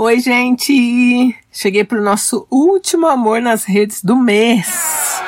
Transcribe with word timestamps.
Oi, 0.00 0.20
gente! 0.20 1.34
Cheguei 1.50 1.82
pro 1.82 2.00
nosso 2.00 2.46
último 2.52 3.08
amor 3.08 3.42
nas 3.42 3.64
redes 3.64 4.00
do 4.00 4.14
mês. 4.14 5.20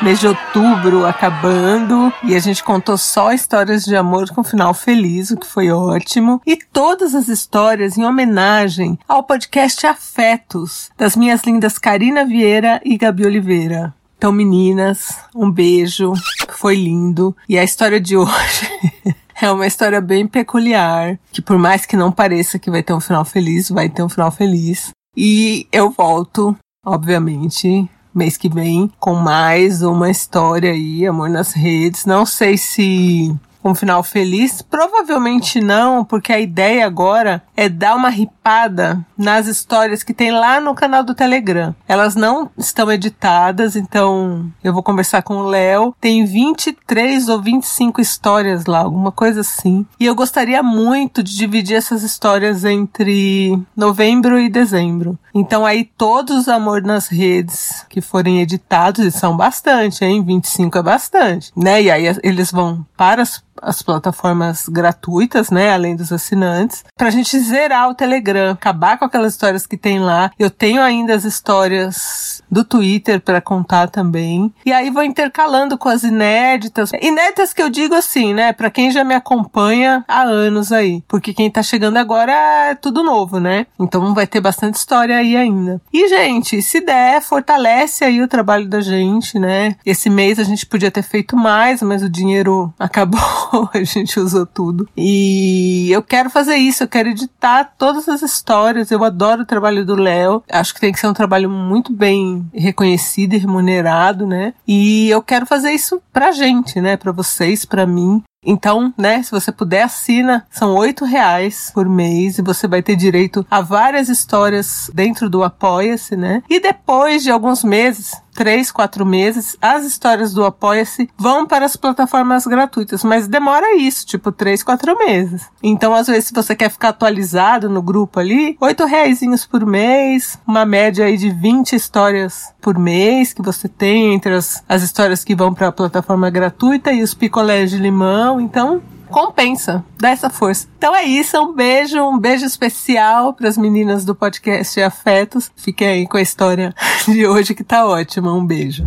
Mês 0.00 0.20
de 0.20 0.26
outubro 0.26 1.04
acabando 1.04 2.10
e 2.24 2.34
a 2.34 2.38
gente 2.38 2.64
contou 2.64 2.96
só 2.96 3.30
histórias 3.34 3.84
de 3.84 3.94
amor 3.94 4.30
com 4.30 4.42
final 4.42 4.72
feliz, 4.72 5.30
o 5.30 5.36
que 5.36 5.46
foi 5.46 5.70
ótimo. 5.70 6.40
E 6.46 6.56
todas 6.56 7.14
as 7.14 7.28
histórias 7.28 7.98
em 7.98 8.06
homenagem 8.06 8.98
ao 9.06 9.22
podcast 9.22 9.86
Afetos, 9.86 10.90
das 10.96 11.14
minhas 11.14 11.42
lindas 11.42 11.76
Karina 11.76 12.24
Vieira 12.24 12.80
e 12.86 12.96
Gabi 12.96 13.26
Oliveira. 13.26 13.94
Então, 14.16 14.32
meninas, 14.32 15.14
um 15.34 15.50
beijo, 15.50 16.14
foi 16.48 16.74
lindo. 16.74 17.36
E 17.46 17.58
a 17.58 17.64
história 17.64 18.00
de 18.00 18.16
hoje 18.16 18.66
É 19.40 19.50
uma 19.50 19.66
história 19.66 20.00
bem 20.00 20.26
peculiar, 20.26 21.18
que 21.30 21.42
por 21.42 21.58
mais 21.58 21.84
que 21.84 21.96
não 21.96 22.10
pareça 22.10 22.58
que 22.58 22.70
vai 22.70 22.82
ter 22.82 22.94
um 22.94 23.00
final 23.00 23.24
feliz, 23.24 23.68
vai 23.68 23.88
ter 23.88 24.02
um 24.02 24.08
final 24.08 24.30
feliz. 24.30 24.90
E 25.14 25.66
eu 25.70 25.90
volto, 25.90 26.56
obviamente, 26.84 27.88
mês 28.14 28.36
que 28.38 28.48
vem, 28.48 28.90
com 28.98 29.14
mais 29.14 29.82
uma 29.82 30.10
história 30.10 30.72
aí, 30.72 31.06
Amor 31.06 31.28
nas 31.28 31.52
Redes. 31.52 32.06
Não 32.06 32.24
sei 32.24 32.56
se 32.56 33.34
um 33.70 33.74
final 33.74 34.02
feliz? 34.02 34.62
Provavelmente 34.62 35.60
não, 35.60 36.04
porque 36.04 36.32
a 36.32 36.40
ideia 36.40 36.86
agora 36.86 37.42
é 37.56 37.68
dar 37.68 37.94
uma 37.94 38.08
ripada 38.08 39.04
nas 39.16 39.46
histórias 39.46 40.02
que 40.02 40.14
tem 40.14 40.30
lá 40.30 40.60
no 40.60 40.74
canal 40.74 41.02
do 41.02 41.14
Telegram. 41.14 41.74
Elas 41.88 42.14
não 42.14 42.50
estão 42.56 42.90
editadas, 42.90 43.76
então 43.76 44.50
eu 44.62 44.72
vou 44.72 44.82
conversar 44.82 45.22
com 45.22 45.36
o 45.36 45.46
Léo. 45.46 45.94
Tem 46.00 46.24
23 46.24 47.28
ou 47.28 47.40
25 47.40 48.00
histórias 48.00 48.66
lá, 48.66 48.80
alguma 48.80 49.10
coisa 49.10 49.40
assim. 49.40 49.86
E 49.98 50.06
eu 50.06 50.14
gostaria 50.14 50.62
muito 50.62 51.22
de 51.22 51.36
dividir 51.36 51.76
essas 51.76 52.02
histórias 52.02 52.64
entre 52.64 53.58
novembro 53.76 54.38
e 54.38 54.48
dezembro. 54.48 55.18
Então 55.34 55.66
aí 55.66 55.84
todos 55.84 56.36
os 56.36 56.48
Amor 56.48 56.82
nas 56.82 57.08
Redes 57.08 57.84
que 57.88 58.00
forem 58.00 58.40
editados, 58.40 59.04
e 59.04 59.10
são 59.10 59.36
bastante, 59.36 60.04
hein? 60.04 60.24
25 60.24 60.78
é 60.78 60.82
bastante, 60.82 61.52
né? 61.56 61.82
E 61.82 61.90
aí 61.90 62.04
eles 62.22 62.50
vão 62.50 62.86
para 62.96 63.22
as 63.22 63.44
as 63.62 63.82
plataformas 63.82 64.68
gratuitas, 64.68 65.50
né, 65.50 65.72
além 65.72 65.96
dos 65.96 66.12
assinantes, 66.12 66.84
pra 66.96 67.10
gente 67.10 67.38
zerar 67.38 67.88
o 67.88 67.94
Telegram, 67.94 68.52
acabar 68.52 68.98
com 68.98 69.04
aquelas 69.04 69.32
histórias 69.32 69.66
que 69.66 69.76
tem 69.76 70.00
lá. 70.00 70.30
Eu 70.38 70.50
tenho 70.50 70.80
ainda 70.82 71.14
as 71.14 71.24
histórias 71.24 72.42
do 72.50 72.64
Twitter 72.64 73.20
para 73.20 73.40
contar 73.40 73.88
também. 73.88 74.52
E 74.64 74.72
aí 74.72 74.90
vou 74.90 75.02
intercalando 75.02 75.76
com 75.76 75.88
as 75.88 76.02
inéditas. 76.02 76.90
Inéditas 77.00 77.52
que 77.52 77.62
eu 77.62 77.70
digo 77.70 77.94
assim, 77.94 78.34
né, 78.34 78.52
para 78.52 78.70
quem 78.70 78.90
já 78.90 79.04
me 79.04 79.14
acompanha 79.14 80.04
há 80.08 80.22
anos 80.22 80.72
aí, 80.72 81.02
porque 81.08 81.34
quem 81.34 81.50
tá 81.50 81.62
chegando 81.62 81.96
agora 81.96 82.32
é 82.70 82.74
tudo 82.74 83.02
novo, 83.02 83.38
né? 83.38 83.66
Então 83.78 84.14
vai 84.14 84.26
ter 84.26 84.40
bastante 84.40 84.74
história 84.74 85.16
aí 85.16 85.36
ainda. 85.36 85.80
E 85.92 86.08
gente, 86.08 86.62
se 86.62 86.80
der, 86.80 87.20
fortalece 87.22 88.04
aí 88.04 88.22
o 88.22 88.28
trabalho 88.28 88.68
da 88.68 88.80
gente, 88.80 89.38
né? 89.38 89.76
Esse 89.84 90.08
mês 90.08 90.38
a 90.38 90.44
gente 90.44 90.66
podia 90.66 90.90
ter 90.90 91.02
feito 91.02 91.36
mais, 91.36 91.82
mas 91.82 92.02
o 92.02 92.08
dinheiro 92.08 92.72
acabou 92.78 93.20
a 93.72 93.82
gente 93.82 94.18
usou 94.18 94.46
tudo. 94.46 94.88
E 94.96 95.88
eu 95.90 96.02
quero 96.02 96.30
fazer 96.30 96.56
isso, 96.56 96.82
eu 96.82 96.88
quero 96.88 97.08
editar 97.08 97.72
todas 97.78 98.08
as 98.08 98.22
histórias. 98.22 98.90
Eu 98.90 99.04
adoro 99.04 99.42
o 99.42 99.46
trabalho 99.46 99.84
do 99.84 99.94
Léo. 99.94 100.42
Acho 100.50 100.74
que 100.74 100.80
tem 100.80 100.92
que 100.92 101.00
ser 101.00 101.08
um 101.08 101.14
trabalho 101.14 101.48
muito 101.50 101.92
bem 101.92 102.48
reconhecido 102.52 103.34
e 103.34 103.38
remunerado, 103.38 104.26
né? 104.26 104.54
E 104.66 105.08
eu 105.10 105.22
quero 105.22 105.46
fazer 105.46 105.72
isso 105.72 106.00
pra 106.12 106.32
gente, 106.32 106.80
né? 106.80 106.96
Pra 106.96 107.12
vocês, 107.12 107.64
pra 107.64 107.86
mim. 107.86 108.22
Então, 108.46 108.94
né, 108.96 109.22
se 109.22 109.30
você 109.32 109.50
puder, 109.50 109.82
assina. 109.82 110.46
São 110.50 110.76
oito 110.76 111.04
reais 111.04 111.72
por 111.74 111.88
mês 111.88 112.38
e 112.38 112.42
você 112.42 112.68
vai 112.68 112.80
ter 112.80 112.94
direito 112.94 113.44
a 113.50 113.60
várias 113.60 114.08
histórias 114.08 114.88
dentro 114.94 115.28
do 115.28 115.42
Apoia-se, 115.42 116.16
né? 116.16 116.42
E 116.48 116.60
depois 116.60 117.24
de 117.24 117.30
alguns 117.30 117.64
meses, 117.64 118.12
três, 118.36 118.70
quatro 118.70 119.04
meses, 119.04 119.56
as 119.60 119.84
histórias 119.84 120.32
do 120.32 120.44
Apoia-se 120.44 121.08
vão 121.16 121.46
para 121.46 121.64
as 121.64 121.74
plataformas 121.74 122.46
gratuitas, 122.46 123.02
mas 123.02 123.26
demora 123.26 123.76
isso, 123.76 124.06
tipo 124.06 124.30
três, 124.30 124.62
quatro 124.62 124.96
meses. 124.98 125.48
Então, 125.62 125.94
às 125.94 126.06
vezes, 126.06 126.26
se 126.26 126.34
você 126.34 126.54
quer 126.54 126.70
ficar 126.70 126.90
atualizado 126.90 127.68
no 127.68 127.80
grupo 127.80 128.20
ali, 128.20 128.56
oito 128.60 128.84
reais 128.84 129.16
por 129.50 129.64
mês, 129.64 130.38
uma 130.46 130.66
média 130.66 131.06
aí 131.06 131.16
de 131.16 131.30
20 131.30 131.74
histórias 131.74 132.52
por 132.60 132.78
mês 132.78 133.32
que 133.32 133.42
você 133.42 133.68
tem 133.68 134.14
entre 134.14 134.34
as, 134.34 134.62
as 134.68 134.82
histórias 134.82 135.24
que 135.24 135.34
vão 135.34 135.54
para 135.54 135.68
a 135.68 135.72
plataforma 135.72 136.28
gratuita 136.28 136.92
e 136.92 137.02
os 137.02 137.14
picolés 137.14 137.70
de 137.70 137.78
limão. 137.78 138.40
Então, 138.40 138.82
compensa, 139.10 139.84
dá 139.98 140.10
essa 140.10 140.28
força. 140.28 140.68
Então 140.76 140.94
é 140.94 141.04
isso, 141.04 141.38
um 141.38 141.54
beijo, 141.54 141.98
um 142.02 142.18
beijo 142.18 142.44
especial 142.44 143.32
para 143.32 143.48
as 143.48 143.56
meninas 143.56 144.04
do 144.04 144.14
podcast 144.14 144.80
Afetos. 144.82 145.50
Fiquem 145.56 145.88
aí 145.88 146.06
com 146.06 146.16
a 146.16 146.22
história 146.22 146.74
de 147.06 147.26
hoje 147.26 147.54
que 147.54 147.64
tá 147.64 147.86
ótima. 147.86 148.32
Um 148.32 148.44
beijo. 148.44 148.84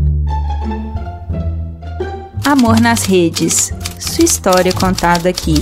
Amor 2.46 2.80
nas 2.80 3.06
redes. 3.06 3.72
Sua 4.00 4.26
história 4.26 4.74
contada 4.74 5.30
aqui. 5.30 5.56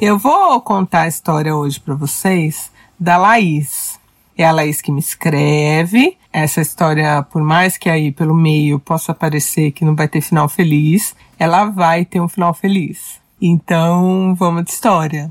Eu 0.00 0.18
vou 0.18 0.60
contar 0.60 1.02
a 1.02 1.08
história 1.08 1.54
hoje 1.54 1.78
para 1.78 1.94
vocês 1.94 2.72
da 2.98 3.16
Laís. 3.16 4.00
É 4.36 4.44
a 4.44 4.50
Laís 4.50 4.80
que 4.80 4.90
me 4.90 5.00
escreve. 5.00 6.18
Essa 6.32 6.62
história, 6.62 7.22
por 7.22 7.42
mais 7.42 7.76
que 7.76 7.90
aí 7.90 8.10
pelo 8.10 8.34
meio 8.34 8.78
possa 8.78 9.12
parecer 9.12 9.72
que 9.72 9.84
não 9.84 9.94
vai 9.94 10.08
ter 10.08 10.22
final 10.22 10.48
feliz, 10.48 11.14
ela 11.38 11.66
vai 11.66 12.06
ter 12.06 12.20
um 12.20 12.28
final 12.28 12.54
feliz. 12.54 13.20
Então, 13.40 14.34
vamos 14.34 14.64
de 14.64 14.70
história. 14.70 15.30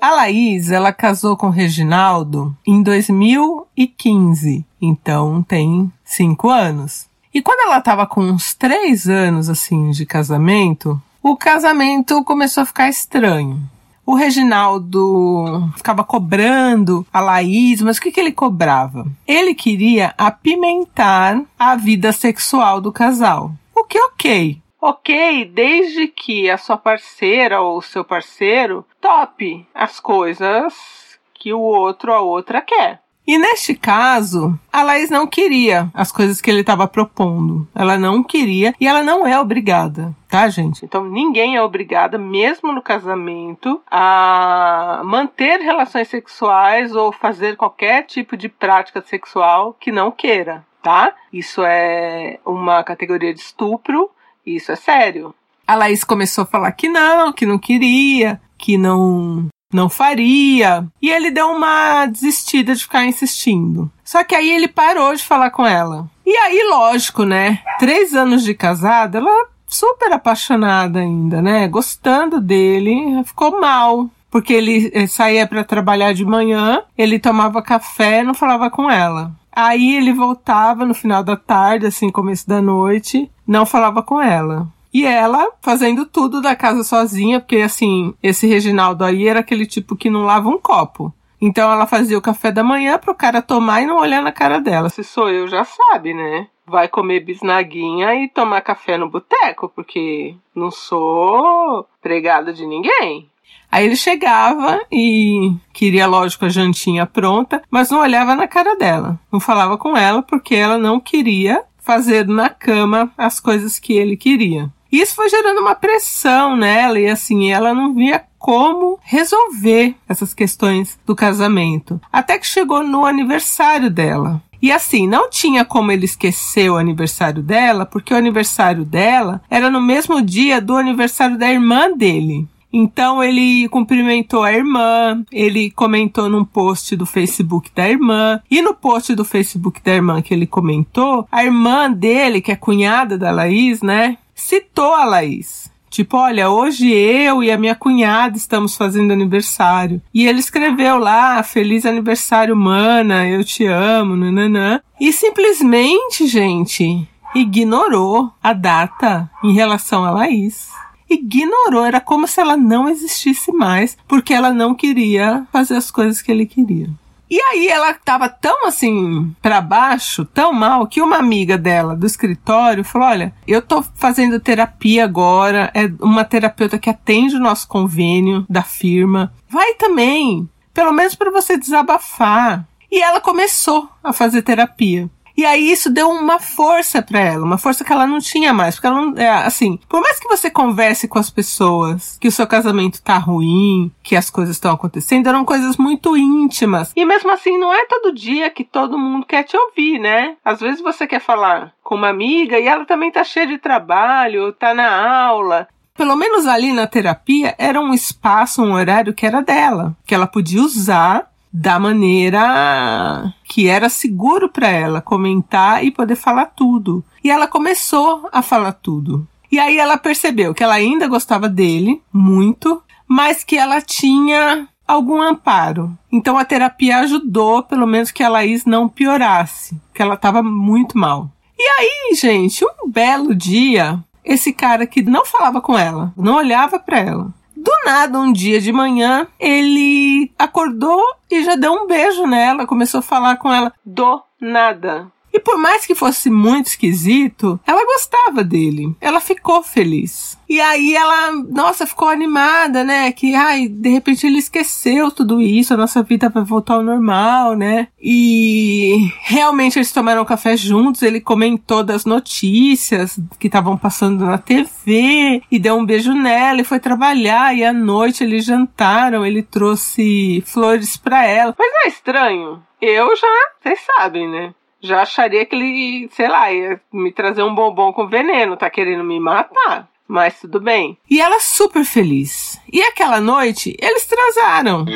A 0.00 0.10
Laís, 0.10 0.70
ela 0.70 0.92
casou 0.92 1.36
com 1.36 1.46
o 1.46 1.50
Reginaldo 1.50 2.56
em 2.66 2.82
2015, 2.82 4.66
então 4.80 5.42
tem 5.42 5.92
cinco 6.04 6.50
anos. 6.50 7.06
E 7.32 7.40
quando 7.40 7.60
ela 7.60 7.78
estava 7.78 8.06
com 8.06 8.20
uns 8.20 8.52
três 8.52 9.08
anos 9.08 9.48
assim 9.48 9.90
de 9.90 10.04
casamento, 10.04 11.00
o 11.22 11.36
casamento 11.36 12.24
começou 12.24 12.62
a 12.62 12.66
ficar 12.66 12.88
estranho 12.88 13.60
o 14.06 14.14
Reginaldo 14.14 15.68
ficava 15.76 16.04
cobrando 16.04 17.04
a 17.12 17.20
Laís, 17.20 17.82
mas 17.82 17.98
o 17.98 18.00
que, 18.00 18.12
que 18.12 18.20
ele 18.20 18.30
cobrava? 18.30 19.04
Ele 19.26 19.52
queria 19.52 20.14
apimentar 20.16 21.42
a 21.58 21.74
vida 21.74 22.12
sexual 22.12 22.80
do 22.80 22.92
casal. 22.92 23.50
O 23.74 23.82
que 23.82 23.98
ok. 23.98 24.62
Ok, 24.80 25.44
desde 25.46 26.06
que 26.06 26.48
a 26.48 26.56
sua 26.56 26.76
parceira 26.76 27.60
ou 27.60 27.78
o 27.78 27.82
seu 27.82 28.04
parceiro 28.04 28.86
tope 29.00 29.66
as 29.74 29.98
coisas 29.98 31.18
que 31.34 31.52
o 31.52 31.60
outro 31.60 32.12
ou 32.12 32.18
a 32.18 32.20
outra 32.20 32.60
quer. 32.60 33.02
E 33.26 33.38
neste 33.38 33.74
caso, 33.74 34.56
a 34.72 34.84
Laís 34.84 35.10
não 35.10 35.26
queria 35.26 35.90
as 35.92 36.12
coisas 36.12 36.40
que 36.40 36.48
ele 36.48 36.60
estava 36.60 36.86
propondo. 36.86 37.66
Ela 37.74 37.98
não 37.98 38.22
queria 38.22 38.72
e 38.80 38.86
ela 38.86 39.02
não 39.02 39.26
é 39.26 39.38
obrigada, 39.38 40.14
tá, 40.28 40.48
gente? 40.48 40.84
Então 40.84 41.04
ninguém 41.04 41.56
é 41.56 41.62
obrigada, 41.62 42.16
mesmo 42.16 42.72
no 42.72 42.80
casamento, 42.80 43.82
a 43.90 45.02
manter 45.04 45.58
relações 45.58 46.06
sexuais 46.06 46.94
ou 46.94 47.10
fazer 47.10 47.56
qualquer 47.56 48.04
tipo 48.04 48.36
de 48.36 48.48
prática 48.48 49.02
sexual 49.02 49.76
que 49.78 49.90
não 49.90 50.12
queira, 50.12 50.64
tá? 50.80 51.12
Isso 51.32 51.62
é 51.64 52.38
uma 52.46 52.84
categoria 52.84 53.34
de 53.34 53.40
estupro, 53.40 54.08
isso 54.46 54.70
é 54.70 54.76
sério. 54.76 55.34
A 55.66 55.74
Laís 55.74 56.04
começou 56.04 56.42
a 56.42 56.46
falar 56.46 56.70
que 56.70 56.88
não, 56.88 57.32
que 57.32 57.44
não 57.44 57.58
queria, 57.58 58.40
que 58.56 58.78
não 58.78 59.48
não 59.76 59.88
faria. 59.88 60.86
E 61.00 61.10
ele 61.10 61.30
deu 61.30 61.48
uma 61.48 62.06
desistida 62.06 62.74
de 62.74 62.82
ficar 62.82 63.04
insistindo. 63.04 63.90
Só 64.02 64.24
que 64.24 64.34
aí 64.34 64.50
ele 64.50 64.66
parou 64.66 65.14
de 65.14 65.22
falar 65.22 65.50
com 65.50 65.64
ela. 65.64 66.08
E 66.24 66.36
aí, 66.36 66.66
lógico, 66.68 67.24
né? 67.24 67.60
Três 67.78 68.14
anos 68.14 68.42
de 68.42 68.54
casada, 68.54 69.18
ela 69.18 69.46
super 69.68 70.10
apaixonada 70.12 71.00
ainda, 71.00 71.42
né? 71.42 71.68
Gostando 71.68 72.40
dele, 72.40 73.22
ficou 73.24 73.60
mal. 73.60 74.08
Porque 74.30 74.52
ele 74.52 74.90
eh, 74.92 75.06
saía 75.06 75.46
para 75.46 75.62
trabalhar 75.64 76.12
de 76.12 76.24
manhã, 76.24 76.82
ele 76.96 77.18
tomava 77.18 77.62
café, 77.62 78.22
não 78.22 78.34
falava 78.34 78.70
com 78.70 78.90
ela. 78.90 79.32
Aí 79.52 79.96
ele 79.96 80.12
voltava 80.12 80.84
no 80.84 80.92
final 80.92 81.22
da 81.22 81.36
tarde, 81.36 81.86
assim, 81.86 82.10
começo 82.10 82.46
da 82.46 82.60
noite, 82.60 83.30
não 83.46 83.64
falava 83.64 84.02
com 84.02 84.20
ela. 84.20 84.68
E 84.96 85.04
ela 85.04 85.52
fazendo 85.60 86.06
tudo 86.06 86.40
da 86.40 86.56
casa 86.56 86.82
sozinha, 86.82 87.38
porque 87.38 87.56
assim, 87.56 88.14
esse 88.22 88.46
Reginaldo 88.46 89.04
aí 89.04 89.28
era 89.28 89.40
aquele 89.40 89.66
tipo 89.66 89.94
que 89.94 90.08
não 90.08 90.22
lava 90.22 90.48
um 90.48 90.56
copo. 90.56 91.12
Então 91.38 91.70
ela 91.70 91.86
fazia 91.86 92.16
o 92.16 92.22
café 92.22 92.50
da 92.50 92.64
manhã 92.64 92.96
pro 92.96 93.14
cara 93.14 93.42
tomar 93.42 93.82
e 93.82 93.86
não 93.86 93.98
olhar 93.98 94.22
na 94.22 94.32
cara 94.32 94.58
dela. 94.58 94.88
Se 94.88 95.04
sou 95.04 95.28
eu, 95.28 95.46
já 95.48 95.64
sabe, 95.64 96.14
né? 96.14 96.46
Vai 96.66 96.88
comer 96.88 97.20
bisnaguinha 97.20 98.14
e 98.14 98.26
tomar 98.30 98.62
café 98.62 98.96
no 98.96 99.10
boteco, 99.10 99.68
porque 99.68 100.34
não 100.54 100.70
sou 100.70 101.86
pregada 102.00 102.50
de 102.50 102.64
ninguém. 102.64 103.28
Aí 103.70 103.84
ele 103.84 103.96
chegava 103.96 104.80
e 104.90 105.52
queria, 105.74 106.06
lógico, 106.06 106.46
a 106.46 106.48
jantinha 106.48 107.04
pronta, 107.04 107.62
mas 107.70 107.90
não 107.90 108.00
olhava 108.00 108.34
na 108.34 108.48
cara 108.48 108.74
dela. 108.76 109.20
Não 109.30 109.40
falava 109.40 109.76
com 109.76 109.94
ela 109.94 110.22
porque 110.22 110.54
ela 110.54 110.78
não 110.78 110.98
queria 110.98 111.62
fazer 111.76 112.26
na 112.26 112.48
cama 112.48 113.12
as 113.18 113.38
coisas 113.38 113.78
que 113.78 113.92
ele 113.92 114.16
queria. 114.16 114.74
E 114.96 115.00
isso 115.02 115.14
foi 115.14 115.28
gerando 115.28 115.60
uma 115.60 115.74
pressão 115.74 116.56
nela 116.56 116.98
e 116.98 117.06
assim, 117.06 117.52
ela 117.52 117.74
não 117.74 117.92
via 117.92 118.24
como 118.38 118.98
resolver 119.02 119.94
essas 120.08 120.32
questões 120.32 120.98
do 121.04 121.14
casamento. 121.14 122.00
Até 122.10 122.38
que 122.38 122.46
chegou 122.46 122.82
no 122.82 123.04
aniversário 123.04 123.90
dela. 123.90 124.42
E 124.62 124.72
assim, 124.72 125.06
não 125.06 125.28
tinha 125.28 125.66
como 125.66 125.92
ele 125.92 126.06
esquecer 126.06 126.70
o 126.70 126.78
aniversário 126.78 127.42
dela, 127.42 127.84
porque 127.84 128.14
o 128.14 128.16
aniversário 128.16 128.86
dela 128.86 129.42
era 129.50 129.70
no 129.70 129.82
mesmo 129.82 130.22
dia 130.22 130.62
do 130.62 130.74
aniversário 130.74 131.36
da 131.36 131.52
irmã 131.52 131.92
dele. 131.92 132.48
Então 132.72 133.22
ele 133.22 133.68
cumprimentou 133.68 134.44
a 134.44 134.52
irmã, 134.52 135.22
ele 135.30 135.70
comentou 135.70 136.30
num 136.30 136.44
post 136.44 136.96
do 136.96 137.04
Facebook 137.04 137.70
da 137.74 137.86
irmã, 137.86 138.40
e 138.50 138.62
no 138.62 138.72
post 138.74 139.14
do 139.14 139.26
Facebook 139.26 139.82
da 139.82 139.94
irmã 139.94 140.22
que 140.22 140.32
ele 140.32 140.46
comentou, 140.46 141.28
a 141.30 141.44
irmã 141.44 141.90
dele, 141.90 142.40
que 142.40 142.50
é 142.50 142.56
cunhada 142.56 143.18
da 143.18 143.30
Laís, 143.30 143.82
né, 143.82 144.16
citou 144.36 144.94
a 144.94 145.04
Laís. 145.04 145.74
Tipo, 145.88 146.18
olha, 146.18 146.50
hoje 146.50 146.92
eu 146.92 147.42
e 147.42 147.50
a 147.50 147.56
minha 147.56 147.74
cunhada 147.74 148.36
estamos 148.36 148.76
fazendo 148.76 149.12
aniversário. 149.12 150.02
E 150.12 150.26
ele 150.28 150.40
escreveu 150.40 150.98
lá, 150.98 151.42
feliz 151.42 151.86
aniversário, 151.86 152.54
mana, 152.54 153.26
eu 153.26 153.42
te 153.42 153.64
amo, 153.64 154.14
nananã. 154.14 154.80
E 155.00 155.12
simplesmente, 155.12 156.26
gente, 156.26 157.08
ignorou 157.34 158.30
a 158.42 158.52
data 158.52 159.30
em 159.42 159.54
relação 159.54 160.04
a 160.04 160.10
Laís 160.10 160.68
ignorou, 161.08 161.84
era 161.84 162.00
como 162.00 162.26
se 162.26 162.40
ela 162.40 162.56
não 162.56 162.88
existisse 162.88 163.52
mais, 163.52 163.96
porque 164.08 164.34
ela 164.34 164.52
não 164.52 164.74
queria 164.74 165.46
fazer 165.52 165.76
as 165.76 165.90
coisas 165.90 166.20
que 166.20 166.30
ele 166.30 166.44
queria. 166.46 166.90
E 167.28 167.40
aí 167.40 167.68
ela 167.68 167.92
tava 167.94 168.28
tão 168.28 168.66
assim 168.66 169.34
para 169.42 169.60
baixo, 169.60 170.24
tão 170.24 170.52
mal, 170.52 170.86
que 170.86 171.02
uma 171.02 171.16
amiga 171.16 171.58
dela 171.58 171.96
do 171.96 172.06
escritório 172.06 172.84
falou: 172.84 173.08
"Olha, 173.08 173.34
eu 173.46 173.60
tô 173.60 173.82
fazendo 173.82 174.38
terapia 174.38 175.04
agora, 175.04 175.70
é 175.74 175.90
uma 176.00 176.24
terapeuta 176.24 176.78
que 176.78 176.90
atende 176.90 177.34
o 177.36 177.40
nosso 177.40 177.66
convênio 177.66 178.46
da 178.48 178.62
firma. 178.62 179.32
Vai 179.48 179.74
também, 179.74 180.48
pelo 180.72 180.92
menos 180.92 181.14
para 181.14 181.30
você 181.30 181.56
desabafar". 181.56 182.66
E 182.90 183.02
ela 183.02 183.20
começou 183.20 183.88
a 184.02 184.12
fazer 184.12 184.42
terapia. 184.42 185.10
E 185.36 185.44
aí 185.44 185.70
isso 185.70 185.90
deu 185.90 186.08
uma 186.08 186.40
força 186.40 187.02
para 187.02 187.20
ela, 187.20 187.44
uma 187.44 187.58
força 187.58 187.84
que 187.84 187.92
ela 187.92 188.06
não 188.06 188.18
tinha 188.18 188.52
mais, 188.52 188.76
porque 188.76 188.86
ela 188.86 189.02
não, 189.02 189.18
é, 189.18 189.28
assim, 189.28 189.78
por 189.88 190.00
mais 190.00 190.18
que 190.18 190.28
você 190.28 190.50
converse 190.50 191.06
com 191.06 191.18
as 191.18 191.28
pessoas 191.28 192.16
que 192.18 192.28
o 192.28 192.32
seu 192.32 192.46
casamento 192.46 193.02
tá 193.02 193.18
ruim, 193.18 193.92
que 194.02 194.16
as 194.16 194.30
coisas 194.30 194.56
estão 194.56 194.72
acontecendo, 194.72 195.28
eram 195.28 195.44
coisas 195.44 195.76
muito 195.76 196.16
íntimas. 196.16 196.92
E 196.96 197.04
mesmo 197.04 197.30
assim, 197.30 197.58
não 197.58 197.72
é 197.72 197.84
todo 197.84 198.14
dia 198.14 198.48
que 198.48 198.64
todo 198.64 198.98
mundo 198.98 199.26
quer 199.26 199.42
te 199.42 199.56
ouvir, 199.56 199.98
né? 199.98 200.36
Às 200.44 200.60
vezes 200.60 200.80
você 200.80 201.06
quer 201.06 201.20
falar 201.20 201.72
com 201.82 201.94
uma 201.94 202.08
amiga 202.08 202.58
e 202.58 202.66
ela 202.66 202.84
também 202.84 203.12
tá 203.12 203.22
cheia 203.22 203.46
de 203.46 203.58
trabalho, 203.58 204.52
tá 204.52 204.72
na 204.74 205.26
aula, 205.26 205.68
pelo 205.96 206.14
menos 206.14 206.46
ali 206.46 206.72
na 206.72 206.86
terapia, 206.86 207.54
era 207.56 207.80
um 207.80 207.94
espaço, 207.94 208.62
um 208.62 208.74
horário 208.74 209.14
que 209.14 209.24
era 209.24 209.40
dela, 209.40 209.96
que 210.04 210.14
ela 210.14 210.26
podia 210.26 210.60
usar 210.60 211.30
da 211.58 211.78
maneira 211.78 213.32
que 213.44 213.66
era 213.66 213.88
seguro 213.88 214.46
para 214.46 214.68
ela 214.68 215.00
comentar 215.00 215.82
e 215.82 215.90
poder 215.90 216.14
falar 216.14 216.46
tudo. 216.46 217.02
E 217.24 217.30
ela 217.30 217.48
começou 217.48 218.28
a 218.30 218.42
falar 218.42 218.72
tudo. 218.72 219.26
E 219.50 219.58
aí 219.58 219.78
ela 219.78 219.96
percebeu 219.96 220.52
que 220.52 220.62
ela 220.62 220.74
ainda 220.74 221.08
gostava 221.08 221.48
dele 221.48 222.02
muito, 222.12 222.82
mas 223.08 223.42
que 223.42 223.56
ela 223.56 223.80
tinha 223.80 224.68
algum 224.86 225.20
amparo. 225.20 225.96
Então 226.12 226.36
a 226.36 226.44
terapia 226.44 226.98
ajudou, 226.98 227.62
pelo 227.62 227.86
menos 227.86 228.10
que 228.10 228.22
a 228.22 228.28
Laís 228.28 228.66
não 228.66 228.86
piorasse, 228.86 229.80
que 229.94 230.02
ela 230.02 230.14
estava 230.14 230.42
muito 230.42 230.98
mal. 230.98 231.30
E 231.58 231.62
aí, 231.62 232.14
gente, 232.14 232.66
um 232.66 232.90
belo 232.90 233.34
dia, 233.34 233.98
esse 234.22 234.52
cara 234.52 234.86
que 234.86 235.00
não 235.00 235.24
falava 235.24 235.62
com 235.62 235.78
ela, 235.78 236.12
não 236.14 236.36
olhava 236.36 236.78
para 236.78 236.98
ela, 236.98 237.34
do 237.66 237.72
nada, 237.84 238.18
um 238.18 238.32
dia 238.32 238.60
de 238.60 238.72
manhã, 238.72 239.26
ele 239.40 240.30
acordou 240.38 241.02
e 241.28 241.42
já 241.42 241.56
deu 241.56 241.72
um 241.72 241.86
beijo 241.88 242.24
nela, 242.24 242.66
começou 242.66 243.00
a 243.00 243.02
falar 243.02 243.36
com 243.36 243.52
ela 243.52 243.72
do 243.84 244.22
nada. 244.40 245.10
E 245.36 245.40
por 245.40 245.58
mais 245.58 245.84
que 245.84 245.94
fosse 245.94 246.30
muito 246.30 246.68
esquisito, 246.68 247.60
ela 247.66 247.84
gostava 247.84 248.42
dele. 248.42 248.96
Ela 248.98 249.20
ficou 249.20 249.62
feliz. 249.62 250.38
E 250.48 250.58
aí 250.58 250.94
ela, 250.94 251.30
nossa, 251.30 251.86
ficou 251.86 252.08
animada, 252.08 252.82
né? 252.82 253.12
Que, 253.12 253.34
ai, 253.34 253.68
de 253.68 253.90
repente 253.90 254.26
ele 254.26 254.38
esqueceu 254.38 255.10
tudo 255.10 255.42
isso, 255.42 255.74
a 255.74 255.76
nossa 255.76 256.02
vida 256.02 256.30
vai 256.30 256.42
voltar 256.42 256.76
ao 256.76 256.82
normal, 256.82 257.54
né? 257.54 257.88
E 258.00 259.10
realmente 259.20 259.76
eles 259.76 259.92
tomaram 259.92 260.24
café 260.24 260.56
juntos, 260.56 261.02
ele 261.02 261.20
comentou 261.20 261.84
das 261.84 262.06
notícias 262.06 263.20
que 263.38 263.48
estavam 263.48 263.76
passando 263.76 264.24
na 264.24 264.38
TV 264.38 265.42
e 265.50 265.58
deu 265.58 265.76
um 265.76 265.84
beijo 265.84 266.14
nela 266.14 266.62
e 266.62 266.64
foi 266.64 266.80
trabalhar. 266.80 267.54
E 267.54 267.62
à 267.62 267.74
noite 267.74 268.24
eles 268.24 268.46
jantaram, 268.46 269.26
ele 269.26 269.42
trouxe 269.42 270.42
flores 270.46 270.96
para 270.96 271.26
ela. 271.26 271.54
Mas 271.58 271.70
não 271.70 271.84
é 271.84 271.88
estranho? 271.88 272.62
Eu 272.80 273.14
já, 273.14 273.50
vocês 273.60 273.80
sabem, 273.84 274.30
né? 274.30 274.54
Já 274.86 275.02
acharia 275.02 275.44
que 275.44 275.54
ele, 275.54 276.08
sei 276.12 276.28
lá, 276.28 276.52
ia 276.52 276.80
me 276.92 277.12
trazer 277.12 277.42
um 277.42 277.54
bombom 277.54 277.92
com 277.92 278.06
veneno, 278.06 278.56
tá 278.56 278.70
querendo 278.70 279.04
me 279.04 279.18
matar. 279.20 279.88
Mas 280.08 280.40
tudo 280.40 280.60
bem. 280.60 280.96
E 281.10 281.20
ela 281.20 281.40
super 281.40 281.84
feliz. 281.84 282.60
E 282.72 282.80
aquela 282.80 283.20
noite, 283.20 283.76
eles 283.80 284.06
transaram. 284.06 284.86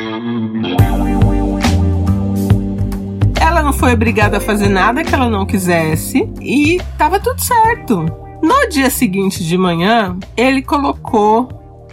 Ela 3.39 3.61
não 3.61 3.73
foi 3.73 3.93
obrigada 3.93 4.37
a 4.37 4.41
fazer 4.41 4.69
nada 4.69 5.03
que 5.03 5.13
ela 5.13 5.29
não 5.29 5.45
quisesse 5.45 6.31
e 6.39 6.79
tava 6.97 7.19
tudo 7.19 7.41
certo. 7.41 8.05
No 8.41 8.69
dia 8.69 8.89
seguinte 8.89 9.43
de 9.43 9.57
manhã, 9.57 10.17
ele 10.37 10.61
colocou 10.61 11.49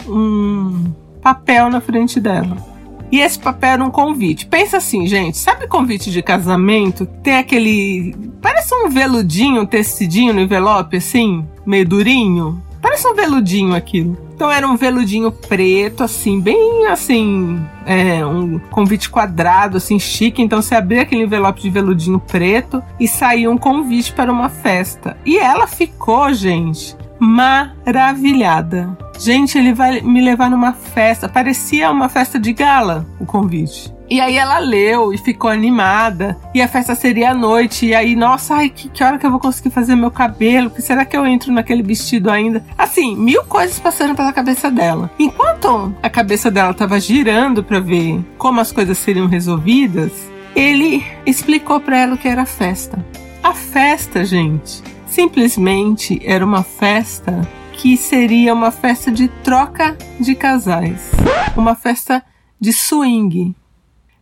um 0.06 0.92
papel 1.20 1.68
na 1.68 1.80
frente 1.80 2.20
dela. 2.20 2.77
E 3.10 3.20
esse 3.20 3.38
papel 3.38 3.70
era 3.70 3.84
um 3.84 3.90
convite. 3.90 4.46
Pensa 4.46 4.78
assim, 4.78 5.06
gente, 5.06 5.38
sabe 5.38 5.66
convite 5.66 6.10
de 6.10 6.22
casamento? 6.22 7.06
Tem 7.22 7.36
aquele. 7.36 8.14
Parece 8.40 8.74
um 8.74 8.88
veludinho, 8.88 9.62
um 9.62 9.66
tecidinho 9.66 10.34
no 10.34 10.40
envelope, 10.40 10.96
assim, 10.96 11.46
meio 11.66 11.86
durinho. 11.86 12.62
Parece 12.80 13.08
um 13.08 13.14
veludinho 13.14 13.74
aquilo. 13.74 14.16
Então 14.34 14.50
era 14.50 14.68
um 14.68 14.76
veludinho 14.76 15.32
preto, 15.32 16.04
assim, 16.04 16.40
bem 16.40 16.86
assim, 16.86 17.60
é, 17.84 18.24
um 18.24 18.58
convite 18.70 19.10
quadrado, 19.10 19.78
assim, 19.78 19.98
chique. 19.98 20.40
Então 20.40 20.62
você 20.62 20.76
abria 20.76 21.02
aquele 21.02 21.24
envelope 21.24 21.60
de 21.60 21.68
veludinho 21.68 22.20
preto 22.20 22.80
e 23.00 23.08
saía 23.08 23.50
um 23.50 23.58
convite 23.58 24.12
para 24.12 24.30
uma 24.30 24.48
festa. 24.48 25.16
E 25.26 25.36
ela 25.36 25.66
ficou, 25.66 26.32
gente, 26.32 26.96
maravilhada. 27.18 28.96
Gente, 29.18 29.58
ele 29.58 29.74
vai 29.74 30.00
me 30.00 30.20
levar 30.20 30.48
numa 30.48 30.72
festa. 30.72 31.28
Parecia 31.28 31.90
uma 31.90 32.08
festa 32.08 32.38
de 32.38 32.52
gala 32.52 33.06
o 33.18 33.26
convite. 33.26 33.92
E 34.10 34.20
aí 34.20 34.36
ela 34.36 34.58
leu 34.58 35.12
e 35.12 35.18
ficou 35.18 35.50
animada. 35.50 36.38
E 36.54 36.62
a 36.62 36.68
festa 36.68 36.94
seria 36.94 37.32
à 37.32 37.34
noite. 37.34 37.86
E 37.86 37.94
aí, 37.94 38.16
nossa, 38.16 38.54
ai, 38.54 38.70
que, 38.70 38.88
que 38.88 39.04
hora 39.04 39.18
que 39.18 39.26
eu 39.26 39.30
vou 39.30 39.40
conseguir 39.40 39.70
fazer 39.70 39.94
meu 39.96 40.10
cabelo? 40.10 40.70
Que 40.70 40.80
será 40.80 41.04
que 41.04 41.16
eu 41.16 41.26
entro 41.26 41.52
naquele 41.52 41.82
vestido 41.82 42.30
ainda? 42.30 42.64
Assim, 42.76 43.14
mil 43.16 43.44
coisas 43.44 43.78
passando 43.78 44.14
pela 44.14 44.32
cabeça 44.32 44.70
dela. 44.70 45.10
Enquanto 45.18 45.94
a 46.02 46.08
cabeça 46.08 46.50
dela 46.50 46.70
estava 46.70 46.98
girando 46.98 47.62
para 47.62 47.80
ver 47.80 48.24
como 48.38 48.60
as 48.60 48.72
coisas 48.72 48.96
seriam 48.96 49.26
resolvidas, 49.26 50.12
ele 50.56 51.04
explicou 51.26 51.78
para 51.80 51.98
ela 51.98 52.14
o 52.14 52.18
que 52.18 52.28
era 52.28 52.42
a 52.42 52.46
festa. 52.46 53.04
A 53.42 53.52
festa, 53.52 54.24
gente, 54.24 54.82
simplesmente 55.10 56.20
era 56.24 56.44
uma 56.44 56.62
festa 56.62 57.40
que 57.72 57.96
seria 57.96 58.52
uma 58.52 58.70
festa 58.70 59.10
de 59.10 59.28
troca 59.28 59.96
de 60.18 60.34
casais, 60.34 61.10
uma 61.56 61.74
festa 61.74 62.24
de 62.60 62.72
swing. 62.72 63.54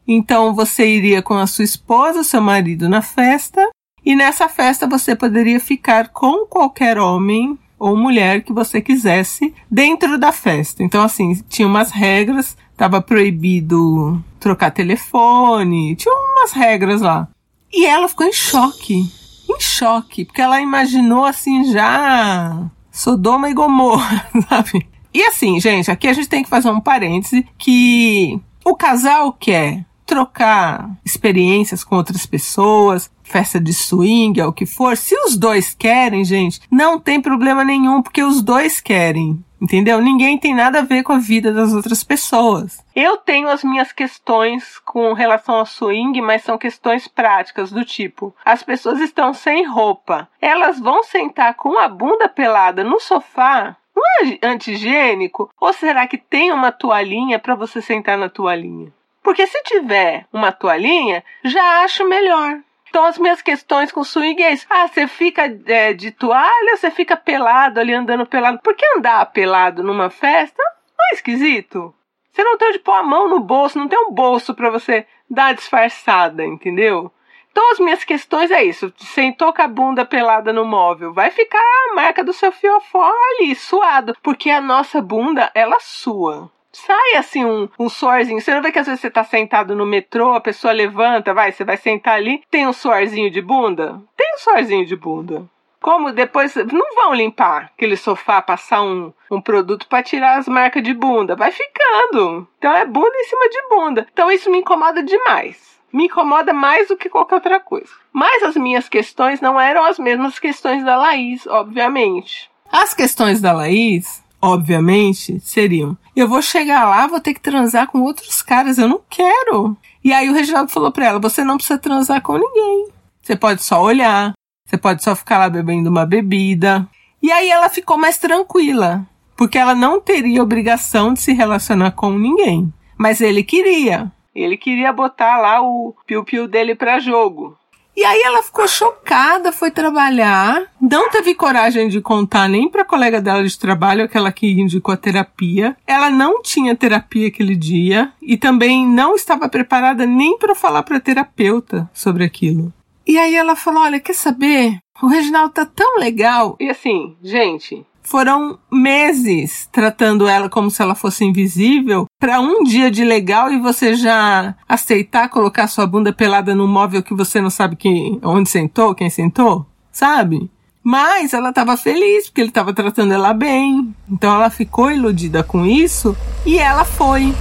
Então 0.06 0.54
você 0.54 0.86
iria 0.86 1.22
com 1.22 1.34
a 1.34 1.46
sua 1.46 1.64
esposa, 1.64 2.22
seu 2.22 2.40
marido 2.40 2.88
na 2.88 3.02
festa, 3.02 3.66
e 4.04 4.14
nessa 4.14 4.48
festa 4.48 4.86
você 4.86 5.16
poderia 5.16 5.58
ficar 5.58 6.08
com 6.08 6.46
qualquer 6.46 6.98
homem 6.98 7.58
ou 7.78 7.96
mulher 7.96 8.42
que 8.42 8.52
você 8.52 8.80
quisesse 8.80 9.54
dentro 9.70 10.18
da 10.18 10.32
festa. 10.32 10.82
Então, 10.82 11.02
assim, 11.02 11.34
tinha 11.48 11.66
umas 11.66 11.90
regras, 11.90 12.56
estava 12.72 13.02
proibido 13.02 14.22
trocar 14.38 14.70
telefone, 14.70 15.96
tinha 15.96 16.14
umas 16.14 16.52
regras 16.52 17.00
lá. 17.00 17.28
E 17.72 17.84
ela 17.84 18.08
ficou 18.08 18.26
em 18.26 18.32
choque 18.32 19.10
em 19.48 19.60
choque, 19.60 20.24
porque 20.24 20.42
ela 20.42 20.60
imaginou 20.60 21.24
assim 21.24 21.70
já 21.72 22.70
Sodoma 22.90 23.50
e 23.50 23.54
Gomorra, 23.54 24.26
sabe? 24.48 24.86
E 25.12 25.22
assim, 25.22 25.58
gente, 25.60 25.90
aqui 25.90 26.08
a 26.08 26.12
gente 26.12 26.28
tem 26.28 26.42
que 26.42 26.48
fazer 26.48 26.70
um 26.70 26.80
parêntese 26.80 27.46
que 27.56 28.38
o 28.64 28.74
casal 28.74 29.32
quer 29.32 29.84
trocar 30.04 30.90
experiências 31.04 31.82
com 31.82 31.96
outras 31.96 32.24
pessoas, 32.24 33.10
festa 33.22 33.60
de 33.60 33.74
swing, 33.74 34.40
é 34.40 34.46
o 34.46 34.52
que 34.52 34.64
for. 34.64 34.96
Se 34.96 35.14
os 35.24 35.36
dois 35.36 35.74
querem, 35.74 36.24
gente, 36.24 36.60
não 36.70 36.98
tem 36.98 37.20
problema 37.20 37.64
nenhum, 37.64 38.00
porque 38.00 38.22
os 38.22 38.40
dois 38.40 38.80
querem. 38.80 39.44
Entendeu? 39.60 40.00
Ninguém 40.00 40.36
tem 40.38 40.54
nada 40.54 40.80
a 40.80 40.82
ver 40.82 41.02
com 41.02 41.12
a 41.12 41.18
vida 41.18 41.52
das 41.52 41.72
outras 41.72 42.04
pessoas. 42.04 42.84
Eu 42.94 43.16
tenho 43.16 43.48
as 43.48 43.64
minhas 43.64 43.90
questões 43.90 44.78
com 44.80 45.12
relação 45.14 45.56
ao 45.56 45.66
swing, 45.66 46.20
mas 46.20 46.42
são 46.42 46.58
questões 46.58 47.08
práticas 47.08 47.70
do 47.70 47.84
tipo: 47.84 48.34
as 48.44 48.62
pessoas 48.62 49.00
estão 49.00 49.32
sem 49.32 49.66
roupa, 49.66 50.28
elas 50.40 50.78
vão 50.78 51.02
sentar 51.02 51.54
com 51.54 51.78
a 51.78 51.88
bunda 51.88 52.28
pelada 52.28 52.84
no 52.84 53.00
sofá. 53.00 53.76
Não 53.94 54.02
é 54.20 54.46
antigênico? 54.46 55.50
Ou 55.58 55.72
será 55.72 56.06
que 56.06 56.18
tem 56.18 56.52
uma 56.52 56.70
toalhinha 56.70 57.38
para 57.38 57.54
você 57.54 57.80
sentar 57.80 58.18
na 58.18 58.28
toalhinha? 58.28 58.92
Porque 59.22 59.46
se 59.46 59.60
tiver 59.62 60.26
uma 60.32 60.52
toalhinha, 60.52 61.24
já 61.42 61.82
acho 61.82 62.06
melhor. 62.06 62.60
Então 62.88 63.04
as 63.04 63.18
minhas 63.18 63.42
questões 63.42 63.92
com 63.92 64.04
swing 64.04 64.42
é 64.42 64.52
isso. 64.52 64.66
Ah, 64.70 64.88
você 64.88 65.06
fica 65.06 65.42
é, 65.66 65.92
de 65.92 66.10
toalha, 66.10 66.76
você 66.76 66.90
fica 66.90 67.16
pelado 67.16 67.80
ali 67.80 67.92
andando 67.92 68.26
pelado. 68.26 68.58
Por 68.62 68.74
que 68.74 68.86
andar 68.96 69.26
pelado 69.26 69.82
numa 69.82 70.10
festa? 70.10 70.62
Não 70.98 71.04
é 71.10 71.14
esquisito? 71.14 71.94
Você 72.32 72.44
não 72.44 72.58
tem 72.58 72.68
onde 72.68 72.78
pôr 72.78 72.92
a 72.92 73.02
mão 73.02 73.28
no 73.28 73.40
bolso, 73.40 73.78
não 73.78 73.88
tem 73.88 73.98
um 73.98 74.12
bolso 74.12 74.54
para 74.54 74.70
você 74.70 75.06
dar 75.28 75.54
disfarçada, 75.54 76.44
entendeu? 76.44 77.10
Então 77.50 77.72
as 77.72 77.78
minhas 77.78 78.04
questões 78.04 78.50
é 78.50 78.62
isso. 78.62 78.92
Sentou 78.98 79.52
com 79.52 79.62
a 79.62 79.68
bunda 79.68 80.04
pelada 80.04 80.52
no 80.52 80.64
móvel, 80.64 81.14
vai 81.14 81.30
ficar 81.30 81.58
a 81.58 81.94
marca 81.94 82.22
do 82.22 82.34
seu 82.34 82.52
fiofó 82.52 83.10
ali, 83.30 83.54
suado, 83.54 84.14
porque 84.22 84.50
a 84.50 84.60
nossa 84.60 85.00
bunda 85.00 85.50
ela 85.54 85.78
sua 85.80 86.50
sai 86.76 87.16
assim 87.16 87.44
um, 87.44 87.68
um 87.78 87.88
suorzinho. 87.88 88.40
Você 88.40 88.54
não 88.54 88.62
vê 88.62 88.70
que 88.70 88.78
às 88.78 88.86
vezes 88.86 89.00
você 89.00 89.10
tá 89.10 89.24
sentado 89.24 89.74
no 89.74 89.86
metrô, 89.86 90.34
a 90.34 90.40
pessoa 90.40 90.72
levanta, 90.72 91.32
vai, 91.32 91.52
você 91.52 91.64
vai 91.64 91.76
sentar 91.76 92.14
ali, 92.14 92.42
tem 92.50 92.66
um 92.66 92.72
suorzinho 92.72 93.30
de 93.30 93.40
bunda? 93.40 94.00
Tem 94.16 94.34
um 94.34 94.38
suorzinho 94.38 94.84
de 94.84 94.96
bunda. 94.96 95.44
Como 95.80 96.12
depois 96.12 96.54
não 96.56 96.94
vão 96.94 97.14
limpar 97.14 97.70
aquele 97.74 97.96
sofá, 97.96 98.42
passar 98.42 98.82
um, 98.82 99.12
um 99.30 99.40
produto 99.40 99.86
para 99.86 100.02
tirar 100.02 100.38
as 100.38 100.48
marcas 100.48 100.82
de 100.82 100.92
bunda, 100.92 101.36
vai 101.36 101.52
ficando. 101.52 102.46
Então 102.58 102.72
é 102.74 102.84
bunda 102.84 103.16
em 103.16 103.24
cima 103.24 103.48
de 103.48 103.68
bunda. 103.68 104.06
Então 104.12 104.30
isso 104.30 104.50
me 104.50 104.58
incomoda 104.58 105.02
demais. 105.02 105.76
Me 105.92 106.06
incomoda 106.06 106.52
mais 106.52 106.88
do 106.88 106.96
que 106.96 107.08
qualquer 107.08 107.36
outra 107.36 107.60
coisa. 107.60 107.90
Mas 108.12 108.42
as 108.42 108.56
minhas 108.56 108.88
questões 108.88 109.40
não 109.40 109.58
eram 109.60 109.84
as 109.84 109.98
mesmas 109.98 110.38
questões 110.38 110.84
da 110.84 110.96
Laís, 110.96 111.46
obviamente. 111.46 112.50
As 112.70 112.92
questões 112.92 113.40
da 113.40 113.52
Laís 113.52 114.25
obviamente, 114.46 115.38
seriam: 115.40 115.96
eu 116.14 116.28
vou 116.28 116.40
chegar 116.40 116.88
lá, 116.88 117.06
vou 117.06 117.20
ter 117.20 117.34
que 117.34 117.40
transar 117.40 117.88
com 117.88 118.00
outros 118.00 118.40
caras, 118.40 118.78
eu 118.78 118.88
não 118.88 119.00
quero. 119.08 119.76
E 120.02 120.12
aí 120.12 120.30
o 120.30 120.32
Reginaldo 120.32 120.70
falou 120.70 120.90
pra 120.90 121.06
ela: 121.06 121.18
você 121.18 121.44
não 121.44 121.56
precisa 121.56 121.78
transar 121.78 122.22
com 122.22 122.38
ninguém. 122.38 122.88
Você 123.22 123.36
pode 123.36 123.62
só 123.62 123.82
olhar, 123.82 124.32
você 124.66 124.78
pode 124.78 125.02
só 125.02 125.14
ficar 125.14 125.38
lá 125.38 125.50
bebendo 125.50 125.90
uma 125.90 126.06
bebida. 126.06 126.88
E 127.22 127.30
aí 127.32 127.50
ela 127.50 127.68
ficou 127.68 127.98
mais 127.98 128.18
tranquila, 128.18 129.06
porque 129.36 129.58
ela 129.58 129.74
não 129.74 130.00
teria 130.00 130.42
obrigação 130.42 131.12
de 131.12 131.20
se 131.20 131.32
relacionar 131.32 131.90
com 131.90 132.10
ninguém. 132.12 132.72
Mas 132.96 133.20
ele 133.20 133.42
queria. 133.42 134.10
Ele 134.34 134.56
queria 134.56 134.92
botar 134.92 135.38
lá 135.38 135.60
o 135.60 135.94
piu-piu 136.06 136.46
dele 136.46 136.74
para 136.74 136.98
jogo. 136.98 137.56
E 137.96 138.04
aí 138.04 138.20
ela 138.22 138.42
ficou 138.42 138.68
chocada, 138.68 139.50
foi 139.50 139.70
trabalhar, 139.70 140.70
não 140.78 141.08
teve 141.08 141.34
coragem 141.34 141.88
de 141.88 142.02
contar 142.02 142.46
nem 142.46 142.68
para 142.68 142.84
colega 142.84 143.22
dela 143.22 143.42
de 143.42 143.58
trabalho, 143.58 144.04
aquela 144.04 144.30
que 144.30 144.60
indicou 144.60 144.92
a 144.92 144.98
terapia. 144.98 145.74
Ela 145.86 146.10
não 146.10 146.42
tinha 146.42 146.76
terapia 146.76 147.28
aquele 147.28 147.56
dia 147.56 148.12
e 148.20 148.36
também 148.36 148.86
não 148.86 149.14
estava 149.14 149.48
preparada 149.48 150.04
nem 150.04 150.36
para 150.36 150.54
falar 150.54 150.82
para 150.82 151.00
terapeuta 151.00 151.88
sobre 151.94 152.22
aquilo. 152.22 152.70
E 153.06 153.16
aí 153.16 153.34
ela 153.34 153.56
falou: 153.56 153.82
"Olha, 153.82 153.98
quer 153.98 154.14
saber? 154.14 154.78
O 155.02 155.06
Reginaldo 155.06 155.54
tá 155.54 155.64
tão 155.64 155.98
legal". 155.98 156.56
E 156.60 156.68
assim, 156.68 157.16
gente, 157.22 157.86
foram 158.06 158.56
meses 158.70 159.68
tratando 159.72 160.28
ela 160.28 160.48
como 160.48 160.70
se 160.70 160.80
ela 160.80 160.94
fosse 160.94 161.24
invisível 161.24 162.06
para 162.20 162.40
um 162.40 162.62
dia 162.62 162.88
de 162.88 163.04
legal 163.04 163.52
e 163.52 163.58
você 163.58 163.94
já 163.94 164.54
aceitar 164.68 165.28
colocar 165.28 165.66
sua 165.66 165.88
bunda 165.88 166.12
pelada 166.12 166.54
num 166.54 166.68
móvel 166.68 167.02
que 167.02 167.12
você 167.12 167.40
não 167.40 167.50
sabe 167.50 167.74
quem, 167.74 168.20
onde 168.22 168.48
sentou, 168.48 168.94
quem 168.94 169.10
sentou, 169.10 169.66
sabe? 169.90 170.48
Mas 170.84 171.34
ela 171.34 171.48
estava 171.48 171.76
feliz 171.76 172.26
porque 172.26 172.42
ele 172.42 172.50
estava 172.50 172.72
tratando 172.72 173.12
ela 173.12 173.34
bem. 173.34 173.92
Então 174.08 174.36
ela 174.36 174.50
ficou 174.50 174.88
iludida 174.88 175.42
com 175.42 175.66
isso 175.66 176.16
e 176.46 176.60
ela 176.60 176.84
foi. 176.84 177.34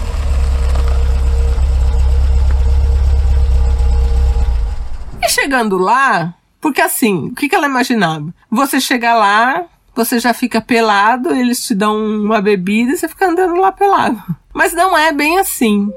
E 5.22 5.30
chegando 5.30 5.78
lá, 5.78 6.34
porque 6.60 6.82
assim, 6.82 7.28
o 7.28 7.36
que, 7.36 7.48
que 7.48 7.54
ela 7.54 7.68
imaginava? 7.68 8.34
Você 8.50 8.82
chegar 8.82 9.14
lá, 9.14 9.66
você 9.96 10.20
já 10.20 10.34
fica 10.34 10.62
pelado, 10.62 11.34
eles 11.34 11.66
te 11.66 11.74
dão 11.74 11.98
uma 11.98 12.42
bebida 12.42 12.92
e 12.92 12.98
você 12.98 13.08
fica 13.08 13.28
andando 13.28 13.56
lá 13.56 13.72
pelado. 13.72 14.22
Mas 14.54 14.74
não 14.74 14.98
é 14.98 15.12
bem 15.12 15.40
assim. 15.40 15.90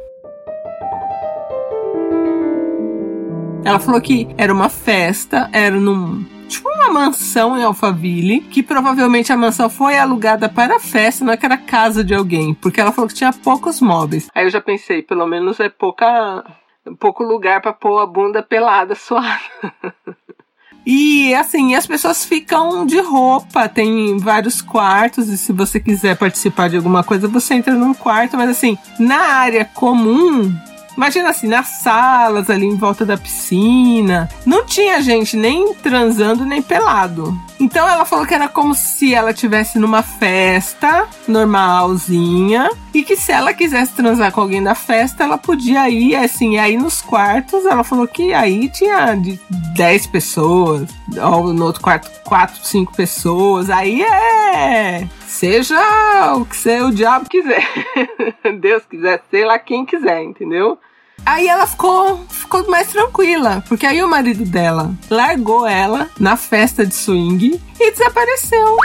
Ela 3.64 3.78
falou 3.78 4.00
que 4.00 4.28
era 4.38 4.52
uma 4.52 4.68
festa, 4.68 5.50
era 5.52 5.78
num 5.78 6.24
tipo 6.48 6.68
uma 6.70 6.88
mansão 6.90 7.58
em 7.58 7.62
Alphaville, 7.62 8.40
que 8.40 8.62
provavelmente 8.62 9.32
a 9.32 9.36
mansão 9.36 9.68
foi 9.68 9.98
alugada 9.98 10.48
para 10.48 10.76
a 10.76 10.80
festa, 10.80 11.24
não 11.24 11.32
é 11.32 11.36
que 11.36 11.44
era 11.44 11.58
casa 11.58 12.02
de 12.02 12.14
alguém, 12.14 12.54
porque 12.54 12.80
ela 12.80 12.92
falou 12.92 13.08
que 13.08 13.14
tinha 13.14 13.32
poucos 13.32 13.80
móveis. 13.80 14.28
Aí 14.34 14.46
eu 14.46 14.50
já 14.50 14.60
pensei, 14.60 15.02
pelo 15.02 15.26
menos 15.26 15.60
é 15.60 15.68
pouca 15.68 16.44
pouco 16.98 17.22
lugar 17.22 17.60
para 17.60 17.72
pôr 17.72 17.98
a 17.98 18.06
bunda 18.06 18.42
pelada 18.42 18.94
suada. 18.96 19.38
E 20.90 21.34
assim, 21.34 21.74
as 21.74 21.86
pessoas 21.86 22.24
ficam 22.24 22.86
de 22.86 22.98
roupa, 22.98 23.68
tem 23.68 24.16
vários 24.16 24.62
quartos, 24.62 25.28
e 25.28 25.36
se 25.36 25.52
você 25.52 25.78
quiser 25.78 26.16
participar 26.16 26.70
de 26.70 26.76
alguma 26.76 27.04
coisa, 27.04 27.28
você 27.28 27.52
entra 27.52 27.74
num 27.74 27.92
quarto, 27.92 28.38
mas 28.38 28.48
assim, 28.48 28.78
na 28.98 29.18
área 29.18 29.66
comum, 29.66 30.50
Imagina 30.96 31.28
assim, 31.28 31.46
nas 31.46 31.68
salas 31.68 32.50
ali 32.50 32.66
em 32.66 32.74
volta 32.74 33.04
da 33.06 33.16
piscina, 33.16 34.28
não 34.44 34.66
tinha 34.66 35.00
gente 35.00 35.36
nem 35.36 35.72
transando 35.74 36.44
nem 36.44 36.60
pelado. 36.60 37.38
Então 37.60 37.88
ela 37.88 38.04
falou 38.04 38.26
que 38.26 38.34
era 38.34 38.48
como 38.48 38.74
se 38.74 39.14
ela 39.14 39.32
tivesse 39.32 39.78
numa 39.78 40.02
festa 40.02 41.08
normalzinha 41.26 42.70
e 42.94 43.02
que 43.02 43.16
se 43.16 43.32
ela 43.32 43.52
quisesse 43.52 43.92
transar 43.94 44.32
com 44.32 44.40
alguém 44.40 44.62
da 44.62 44.74
festa, 44.74 45.24
ela 45.24 45.36
podia 45.36 45.88
ir 45.90 46.14
assim, 46.14 46.58
aí 46.58 46.76
nos 46.76 47.02
quartos, 47.02 47.66
ela 47.66 47.82
falou 47.82 48.06
que 48.06 48.32
aí 48.32 48.68
tinha 48.68 49.14
de 49.14 49.38
10 49.74 50.06
pessoas, 50.06 50.88
ou 51.20 51.52
no 51.52 51.64
outro 51.64 51.82
quarto 51.82 52.08
4, 52.24 52.64
5 52.64 52.94
pessoas. 52.94 53.70
Aí 53.70 54.02
é 54.02 55.08
seja 55.26 56.34
o 56.34 56.44
que 56.44 56.56
você, 56.56 56.80
o 56.80 56.90
diabo 56.90 57.28
quiser. 57.28 57.62
Deus 58.60 58.84
quiser, 58.84 59.22
sei 59.30 59.44
lá 59.44 59.58
quem 59.58 59.84
quiser, 59.84 60.22
entendeu? 60.22 60.78
Aí 61.24 61.46
ela 61.46 61.66
ficou, 61.66 62.24
ficou 62.28 62.68
mais 62.70 62.88
tranquila, 62.88 63.62
porque 63.68 63.84
aí 63.84 64.02
o 64.02 64.08
marido 64.08 64.44
dela 64.44 64.94
largou 65.10 65.66
ela 65.66 66.08
na 66.18 66.36
festa 66.36 66.86
de 66.86 66.94
swing 66.94 67.60
e 67.78 67.90
desapareceu. 67.90 68.76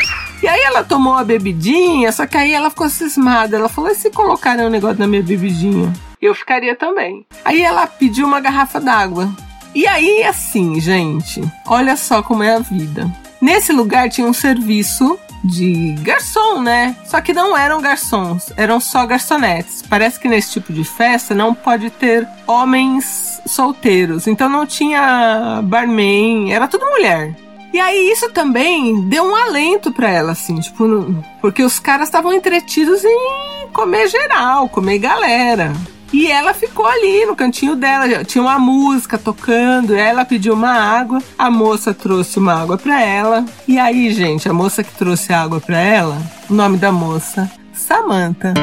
E 0.42 0.48
aí 0.48 0.62
ela 0.62 0.84
tomou 0.84 1.14
a 1.14 1.24
bebidinha, 1.24 2.12
só 2.12 2.28
que 2.28 2.36
aí 2.36 2.54
ela 2.54 2.70
ficou 2.70 2.90
cismada. 2.90 3.56
Ela 3.56 3.70
falou: 3.70 3.90
e 3.90 3.96
se 3.96 4.10
colocarem 4.10 4.66
um 4.66 4.70
negócio 4.70 5.00
na 5.00 5.08
minha 5.08 5.24
bebidinha? 5.24 5.94
Eu 6.22 6.36
ficaria 6.36 6.76
também. 6.76 7.26
Aí 7.46 7.62
ela 7.62 7.88
pediu 7.88 8.28
uma 8.28 8.40
garrafa 8.40 8.80
d'água. 8.80 9.30
E 9.76 9.88
aí, 9.88 10.24
assim, 10.24 10.80
gente, 10.80 11.42
olha 11.66 11.98
só 11.98 12.22
como 12.22 12.44
é 12.44 12.56
a 12.56 12.60
vida. 12.60 13.12
Nesse 13.42 13.74
lugar 13.74 14.10
tinha 14.10 14.28
um 14.28 14.34
serviço 14.34 15.20
de 15.44 15.96
garçom, 16.02 16.62
né? 16.62 16.96
Só 17.06 17.20
que 17.20 17.34
não 17.34 17.58
eram 17.58 17.82
garçons, 17.82 18.52
eram 18.56 18.80
só 18.80 19.06
garçonetes. 19.06 19.84
Parece 19.90 20.20
que 20.20 20.30
nesse 20.30 20.52
tipo 20.52 20.72
de 20.72 20.84
festa 20.84 21.36
não 21.36 21.54
pode 21.54 21.90
ter 21.90 22.28
homens 22.48 23.42
solteiros. 23.46 24.28
Então 24.28 24.48
não 24.48 24.66
tinha 24.66 25.62
barman, 25.64 26.54
era 26.54 26.68
tudo 26.68 26.86
mulher. 26.86 27.36
E 27.74 27.80
aí 27.80 28.12
isso 28.12 28.30
também 28.30 29.02
deu 29.10 29.24
um 29.24 29.36
alento 29.36 29.92
para 29.92 30.08
ela, 30.10 30.34
assim, 30.34 30.60
tipo, 30.60 30.86
porque 31.42 31.64
os 31.64 31.80
caras 31.80 32.08
estavam 32.08 32.32
entretidos 32.32 33.04
em 33.04 33.68
comer 33.74 34.08
geral, 34.08 34.70
comer 34.70 35.00
galera. 35.00 35.74
E 36.14 36.30
ela 36.30 36.54
ficou 36.54 36.86
ali 36.86 37.26
no 37.26 37.36
cantinho 37.36 37.76
dela, 37.76 38.24
tinha 38.24 38.44
uma 38.44 38.60
música 38.60 39.18
tocando, 39.18 39.96
ela 39.96 40.24
pediu 40.24 40.54
uma 40.54 40.72
água, 40.72 41.20
a 41.36 41.50
moça 41.50 41.92
trouxe 41.92 42.38
uma 42.38 42.54
água 42.54 42.78
para 42.78 43.02
ela. 43.02 43.44
E 43.68 43.80
aí, 43.80 44.14
gente, 44.14 44.48
a 44.48 44.54
moça 44.54 44.84
que 44.84 44.94
trouxe 44.94 45.34
a 45.34 45.42
água 45.42 45.60
para 45.60 45.80
ela, 45.80 46.22
o 46.48 46.54
nome 46.54 46.78
da 46.78 46.92
moça, 46.92 47.52
Samantha. 47.74 48.54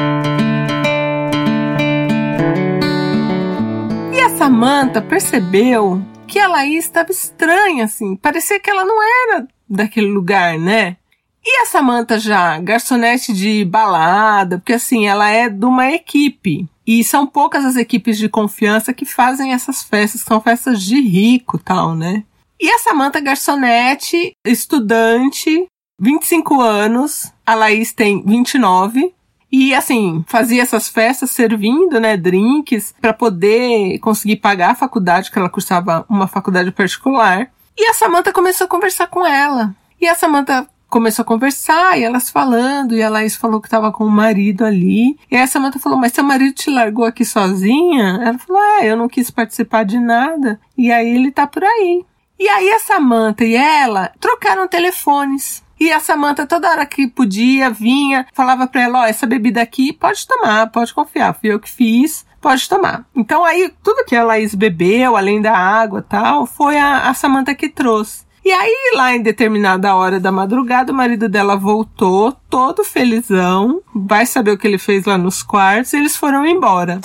E 4.13 4.21
a 4.21 4.29
Samantha 4.37 5.01
percebeu 5.01 6.01
que 6.25 6.39
a 6.39 6.47
Laís 6.47 6.85
estava 6.85 7.11
estranha, 7.11 7.83
assim, 7.83 8.15
parecia 8.15 8.61
que 8.61 8.69
ela 8.69 8.85
não 8.85 8.97
era 9.03 9.45
daquele 9.69 10.07
lugar, 10.07 10.57
né? 10.57 10.95
E 11.43 11.63
a 11.63 11.65
Samantha 11.65 12.17
já, 12.17 12.57
garçonete 12.59 13.33
de 13.33 13.65
balada, 13.65 14.59
porque 14.59 14.73
assim, 14.73 15.05
ela 15.05 15.29
é 15.29 15.49
de 15.49 15.65
uma 15.65 15.91
equipe. 15.91 16.69
E 16.85 17.03
são 17.03 17.27
poucas 17.27 17.63
as 17.63 17.75
equipes 17.75 18.17
de 18.17 18.27
confiança 18.27 18.93
que 18.93 19.05
fazem 19.05 19.53
essas 19.53 19.83
festas, 19.83 20.21
são 20.21 20.41
festas 20.41 20.81
de 20.81 20.99
rico 20.99 21.57
tal, 21.57 21.95
né? 21.95 22.23
E 22.59 22.69
a 22.69 22.77
Samantha 22.79 23.19
garçonete, 23.19 24.33
estudante, 24.45 25.67
25 25.99 26.61
anos, 26.61 27.31
a 27.45 27.55
Laís 27.55 27.93
tem 27.93 28.23
29. 28.23 29.13
E 29.51 29.73
assim, 29.75 30.23
fazia 30.27 30.61
essas 30.61 30.87
festas 30.87 31.29
servindo, 31.31 31.99
né, 31.99 32.15
drinks 32.15 32.93
para 33.01 33.13
poder 33.13 33.99
conseguir 33.99 34.37
pagar 34.37 34.71
a 34.71 34.75
faculdade, 34.75 35.29
que 35.29 35.37
ela 35.37 35.49
cursava 35.49 36.05
uma 36.09 36.27
faculdade 36.27 36.71
particular. 36.71 37.51
E 37.77 37.85
a 37.85 37.93
Samantha 37.93 38.31
começou 38.31 38.65
a 38.65 38.69
conversar 38.69 39.07
com 39.07 39.25
ela. 39.25 39.75
E 39.99 40.07
a 40.07 40.15
Samantha 40.15 40.67
começou 40.91 41.23
a 41.23 41.25
conversar 41.25 41.97
e 41.97 42.03
elas 42.03 42.29
falando, 42.29 42.93
e 42.93 43.01
a 43.01 43.09
Laís 43.09 43.35
falou 43.35 43.61
que 43.61 43.69
tava 43.69 43.91
com 43.91 44.03
o 44.03 44.11
marido 44.11 44.65
ali. 44.65 45.17
E 45.31 45.35
aí 45.35 45.41
a 45.41 45.47
Samantha 45.47 45.79
falou, 45.79 45.97
mas 45.97 46.11
seu 46.11 46.23
marido 46.23 46.53
te 46.53 46.69
largou 46.69 47.05
aqui 47.05 47.23
sozinha? 47.23 48.19
Ela 48.21 48.37
falou, 48.37 48.61
é, 48.61 48.91
eu 48.91 48.97
não 48.97 49.07
quis 49.07 49.31
participar 49.31 49.85
de 49.85 49.97
nada. 49.97 50.59
E 50.77 50.91
aí 50.91 51.15
ele 51.15 51.31
tá 51.31 51.47
por 51.47 51.63
aí. 51.63 52.05
E 52.37 52.47
aí 52.49 52.69
a 52.71 52.79
Samantha 52.79 53.45
e 53.45 53.55
ela 53.55 54.11
trocaram 54.19 54.67
telefones. 54.67 55.63
E 55.79 55.91
a 55.91 55.99
Samantha, 55.99 56.45
toda 56.45 56.69
hora 56.69 56.85
que 56.85 57.07
podia, 57.07 57.69
vinha, 57.69 58.27
falava 58.33 58.67
pra 58.67 58.81
ela, 58.81 58.99
ó, 58.99 59.01
oh, 59.03 59.05
essa 59.05 59.25
bebida 59.25 59.61
aqui, 59.61 59.93
pode 59.93 60.27
tomar, 60.27 60.69
pode 60.69 60.93
confiar, 60.93 61.33
fui 61.33 61.51
eu 61.51 61.59
que 61.59 61.71
fiz, 61.71 62.25
pode 62.39 62.67
tomar. 62.67 63.05
Então 63.15 63.43
aí, 63.43 63.73
tudo 63.81 64.05
que 64.05 64.15
a 64.15 64.23
Laís 64.23 64.53
bebeu, 64.53 65.15
além 65.15 65.41
da 65.41 65.57
água 65.57 66.05
tal, 66.07 66.45
foi 66.45 66.77
a, 66.77 67.09
a 67.09 67.13
Samantha 67.13 67.55
que 67.55 67.69
trouxe. 67.69 68.29
E 68.43 68.51
aí, 68.51 68.93
lá 68.95 69.15
em 69.15 69.21
determinada 69.21 69.95
hora 69.95 70.19
da 70.19 70.31
madrugada, 70.31 70.91
o 70.91 70.95
marido 70.95 71.29
dela 71.29 71.55
voltou, 71.55 72.31
todo 72.49 72.83
felizão. 72.83 73.81
Vai 73.93 74.25
saber 74.25 74.51
o 74.51 74.57
que 74.57 74.67
ele 74.67 74.79
fez 74.79 75.05
lá 75.05 75.15
nos 75.15 75.43
quartos, 75.43 75.93
e 75.93 75.97
eles 75.97 76.15
foram 76.15 76.45
embora. 76.45 76.99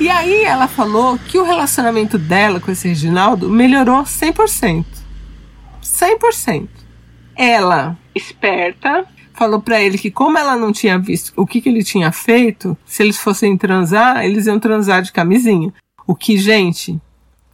E 0.00 0.08
aí 0.08 0.42
ela 0.42 0.66
falou 0.66 1.16
que 1.16 1.38
o 1.38 1.44
relacionamento 1.44 2.18
dela 2.18 2.58
com 2.58 2.72
esse 2.72 2.88
Reginaldo 2.88 3.48
melhorou 3.48 4.02
100%. 4.02 4.84
100%. 5.80 6.68
Ela, 7.36 7.96
esperta, 8.14 9.06
falou 9.34 9.60
para 9.60 9.80
ele 9.80 9.98
que 9.98 10.10
como 10.10 10.38
ela 10.38 10.56
não 10.56 10.72
tinha 10.72 10.98
visto 10.98 11.32
o 11.36 11.46
que, 11.46 11.60
que 11.60 11.68
ele 11.68 11.84
tinha 11.84 12.10
feito, 12.12 12.76
se 12.84 13.02
eles 13.02 13.18
fossem 13.18 13.56
transar, 13.56 14.24
eles 14.24 14.46
iam 14.46 14.58
transar 14.58 15.02
de 15.02 15.12
camisinha. 15.12 15.72
O 16.06 16.14
que, 16.14 16.36
gente, 16.36 17.00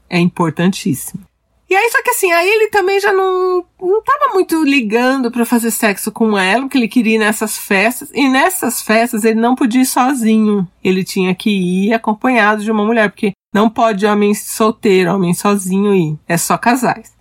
é 0.09 0.19
importantíssimo. 0.19 1.29
E 1.71 1.77
aí, 1.77 1.91
só 1.91 2.03
que 2.03 2.11
assim, 2.11 2.33
aí 2.33 2.49
ele 2.49 2.71
também 2.71 2.99
já 2.99 3.13
não, 3.13 3.63
não 3.79 4.03
tava 4.03 4.33
muito 4.33 4.65
ligando 4.65 5.31
para 5.31 5.45
fazer 5.45 5.71
sexo 5.71 6.11
com 6.11 6.37
ela, 6.39 6.63
porque 6.63 6.79
ele 6.79 6.89
queria 6.89 7.17
ir 7.17 7.19
nessas 7.19 7.59
festas. 7.59 8.11
E 8.15 8.27
nessas 8.27 8.81
festas 8.81 9.23
ele 9.23 9.39
não 9.39 9.55
podia 9.55 9.83
ir 9.83 9.87
sozinho. 9.87 10.67
Ele 10.83 11.05
tinha 11.05 11.35
que 11.35 11.51
ir 11.51 11.93
acompanhado 11.93 12.65
de 12.65 12.71
uma 12.71 12.87
mulher, 12.87 13.11
porque 13.11 13.33
não 13.53 13.69
pode 13.69 14.07
homem 14.07 14.35
solteiro, 14.35 15.15
homem 15.15 15.35
sozinho 15.35 15.95
ir. 15.95 16.19
É 16.27 16.39
só 16.39 16.57
casais. 16.57 17.18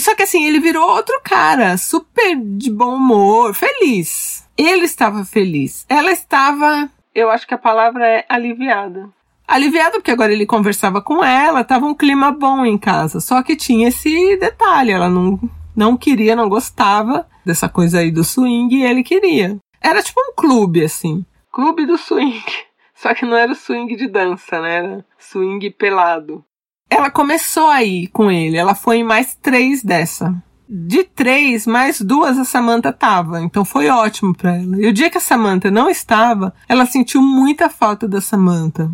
Só 0.00 0.14
que 0.14 0.22
assim, 0.22 0.44
ele 0.46 0.60
virou 0.60 0.88
outro 0.88 1.20
cara, 1.22 1.76
super 1.76 2.36
de 2.36 2.70
bom 2.70 2.94
humor, 2.96 3.54
feliz. 3.54 4.46
Ele 4.56 4.84
estava 4.84 5.24
feliz. 5.24 5.86
Ela 5.88 6.10
estava, 6.10 6.90
eu 7.14 7.30
acho 7.30 7.46
que 7.48 7.54
a 7.54 7.58
palavra 7.58 8.06
é 8.06 8.24
aliviada. 8.28 9.10
Aliviada 9.46 9.92
porque 9.92 10.10
agora 10.10 10.32
ele 10.32 10.46
conversava 10.46 11.00
com 11.00 11.24
ela, 11.24 11.64
tava 11.64 11.86
um 11.86 11.94
clima 11.94 12.30
bom 12.30 12.64
em 12.64 12.78
casa. 12.78 13.18
Só 13.18 13.42
que 13.42 13.56
tinha 13.56 13.88
esse 13.88 14.36
detalhe, 14.36 14.92
ela 14.92 15.08
não, 15.08 15.40
não 15.74 15.96
queria, 15.96 16.36
não 16.36 16.48
gostava 16.48 17.26
dessa 17.44 17.68
coisa 17.68 17.98
aí 17.98 18.12
do 18.12 18.22
swing 18.22 18.72
e 18.72 18.84
ele 18.84 19.02
queria. 19.02 19.56
Era 19.80 20.02
tipo 20.02 20.20
um 20.20 20.34
clube, 20.34 20.84
assim. 20.84 21.24
Clube 21.50 21.86
do 21.86 21.96
swing. 21.96 22.44
Só 22.94 23.14
que 23.14 23.24
não 23.24 23.36
era 23.36 23.54
swing 23.54 23.96
de 23.96 24.06
dança, 24.06 24.60
né? 24.60 24.76
Era 24.76 25.04
swing 25.18 25.70
pelado. 25.70 26.44
Ela 26.90 27.10
começou 27.10 27.68
aí 27.68 28.06
com 28.08 28.30
ele, 28.30 28.56
ela 28.56 28.74
foi 28.74 28.98
em 28.98 29.04
mais 29.04 29.36
três 29.40 29.82
dessa. 29.82 30.34
De 30.68 31.02
três, 31.02 31.66
mais 31.66 32.00
duas 32.00 32.38
a 32.38 32.44
Samantha 32.44 32.92
tava, 32.92 33.40
então 33.40 33.64
foi 33.64 33.88
ótimo 33.88 34.34
para 34.34 34.56
ela. 34.56 34.76
E 34.78 34.86
o 34.86 34.92
dia 34.92 35.08
que 35.08 35.18
a 35.18 35.20
Samantha 35.20 35.70
não 35.70 35.88
estava, 35.88 36.54
ela 36.68 36.84
sentiu 36.86 37.22
muita 37.22 37.70
falta 37.70 38.06
da 38.06 38.20
Samantha. 38.20 38.90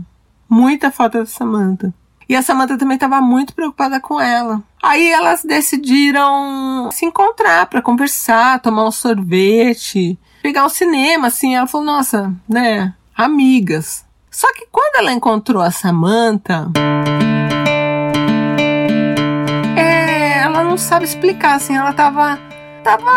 Muita 0.48 0.90
falta 0.90 1.18
da 1.18 1.26
Samantha. 1.26 1.92
E 2.28 2.34
a 2.34 2.42
Samantha 2.42 2.78
também 2.78 2.94
estava 2.94 3.20
muito 3.20 3.54
preocupada 3.54 4.00
com 4.00 4.20
ela. 4.20 4.62
Aí 4.82 5.10
elas 5.10 5.42
decidiram 5.42 6.90
se 6.92 7.04
encontrar 7.04 7.66
para 7.66 7.82
conversar, 7.82 8.60
tomar 8.60 8.86
um 8.86 8.92
sorvete, 8.92 10.18
pegar 10.42 10.64
um 10.64 10.70
cinema, 10.70 11.26
assim. 11.26 11.54
Ela 11.54 11.66
falou, 11.66 11.86
nossa, 11.86 12.32
né, 12.48 12.94
amigas. 13.16 14.04
Só 14.30 14.52
que 14.52 14.66
quando 14.70 14.96
ela 14.96 15.12
encontrou 15.12 15.62
a 15.62 15.70
Samantha, 15.70 16.70
não 20.74 20.78
sabe 20.78 21.04
explicar, 21.04 21.54
assim, 21.54 21.76
ela 21.76 21.92
tava, 21.92 22.36
tava 22.82 23.08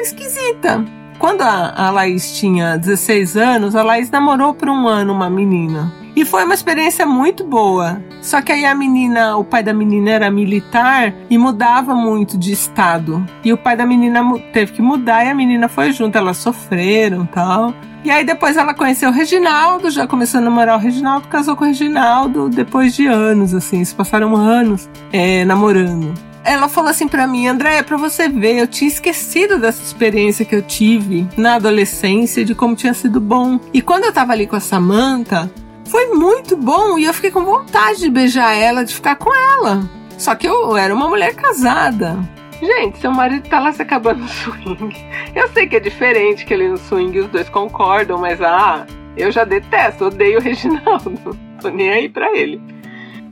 esquisita. 0.00 0.82
Quando 1.18 1.42
a, 1.42 1.88
a 1.88 1.90
Laís 1.90 2.38
tinha 2.38 2.78
16 2.78 3.36
anos, 3.36 3.76
a 3.76 3.82
Laís 3.82 4.10
namorou 4.10 4.54
por 4.54 4.70
um 4.70 4.88
ano 4.88 5.12
uma 5.12 5.28
menina. 5.28 5.92
E 6.16 6.24
foi 6.24 6.42
uma 6.44 6.54
experiência 6.54 7.04
muito 7.04 7.44
boa. 7.44 8.02
Só 8.22 8.40
que 8.40 8.50
aí 8.50 8.64
a 8.64 8.74
menina, 8.74 9.36
o 9.36 9.44
pai 9.44 9.62
da 9.62 9.74
menina 9.74 10.10
era 10.10 10.30
militar 10.30 11.12
e 11.28 11.36
mudava 11.36 11.94
muito 11.94 12.38
de 12.38 12.50
estado. 12.50 13.22
E 13.44 13.52
o 13.52 13.58
pai 13.58 13.76
da 13.76 13.84
menina 13.84 14.24
teve 14.50 14.72
que 14.72 14.80
mudar 14.80 15.22
e 15.26 15.28
a 15.28 15.34
menina 15.34 15.68
foi 15.68 15.92
junto. 15.92 16.16
Elas 16.16 16.38
sofreram 16.38 17.26
tal. 17.26 17.74
E 18.02 18.10
aí 18.10 18.24
depois 18.24 18.56
ela 18.56 18.72
conheceu 18.72 19.10
o 19.10 19.12
Reginaldo, 19.12 19.90
já 19.90 20.06
começou 20.06 20.38
a 20.38 20.42
namorar 20.42 20.78
o 20.78 20.80
Reginaldo, 20.80 21.28
casou 21.28 21.56
com 21.56 21.64
o 21.64 21.66
Reginaldo 21.66 22.48
depois 22.48 22.96
de 22.96 23.06
anos, 23.06 23.52
assim. 23.52 23.84
Se 23.84 23.94
passaram 23.94 24.34
anos 24.34 24.88
é, 25.12 25.44
namorando 25.44 26.31
ela 26.44 26.68
falou 26.68 26.90
assim 26.90 27.08
para 27.08 27.26
mim, 27.26 27.46
André, 27.46 27.82
para 27.82 27.96
você 27.96 28.28
ver, 28.28 28.58
eu 28.58 28.66
tinha 28.66 28.88
esquecido 28.88 29.58
dessa 29.58 29.82
experiência 29.82 30.44
que 30.44 30.54
eu 30.54 30.62
tive 30.62 31.26
na 31.36 31.54
adolescência, 31.54 32.44
de 32.44 32.54
como 32.54 32.74
tinha 32.74 32.94
sido 32.94 33.20
bom. 33.20 33.60
E 33.72 33.80
quando 33.80 34.04
eu 34.04 34.12
tava 34.12 34.32
ali 34.32 34.46
com 34.46 34.56
a 34.56 34.60
Samantha, 34.60 35.50
foi 35.84 36.06
muito 36.14 36.56
bom 36.56 36.98
e 36.98 37.04
eu 37.04 37.14
fiquei 37.14 37.30
com 37.30 37.44
vontade 37.44 38.00
de 38.00 38.10
beijar 38.10 38.54
ela, 38.54 38.84
de 38.84 38.94
ficar 38.94 39.16
com 39.16 39.30
ela. 39.34 39.88
Só 40.18 40.34
que 40.34 40.46
eu 40.46 40.76
era 40.76 40.94
uma 40.94 41.08
mulher 41.08 41.34
casada. 41.34 42.18
Gente, 42.60 42.98
seu 42.98 43.10
marido 43.10 43.48
tá 43.48 43.58
lá 43.58 43.72
se 43.72 43.82
acabando 43.82 44.20
no 44.20 44.28
swing. 44.28 44.94
Eu 45.34 45.48
sei 45.48 45.66
que 45.66 45.76
é 45.76 45.80
diferente 45.80 46.46
que 46.46 46.54
ele 46.54 46.68
no 46.68 46.78
swing 46.78 47.18
os 47.18 47.28
dois 47.28 47.48
concordam, 47.48 48.18
mas 48.18 48.40
ah, 48.40 48.86
eu 49.16 49.32
já 49.32 49.44
detesto, 49.44 50.06
odeio 50.06 50.38
o 50.38 50.42
Reginaldo. 50.42 51.36
Tô 51.60 51.68
nem 51.70 51.90
aí 51.90 52.08
pra 52.08 52.36
ele. 52.36 52.60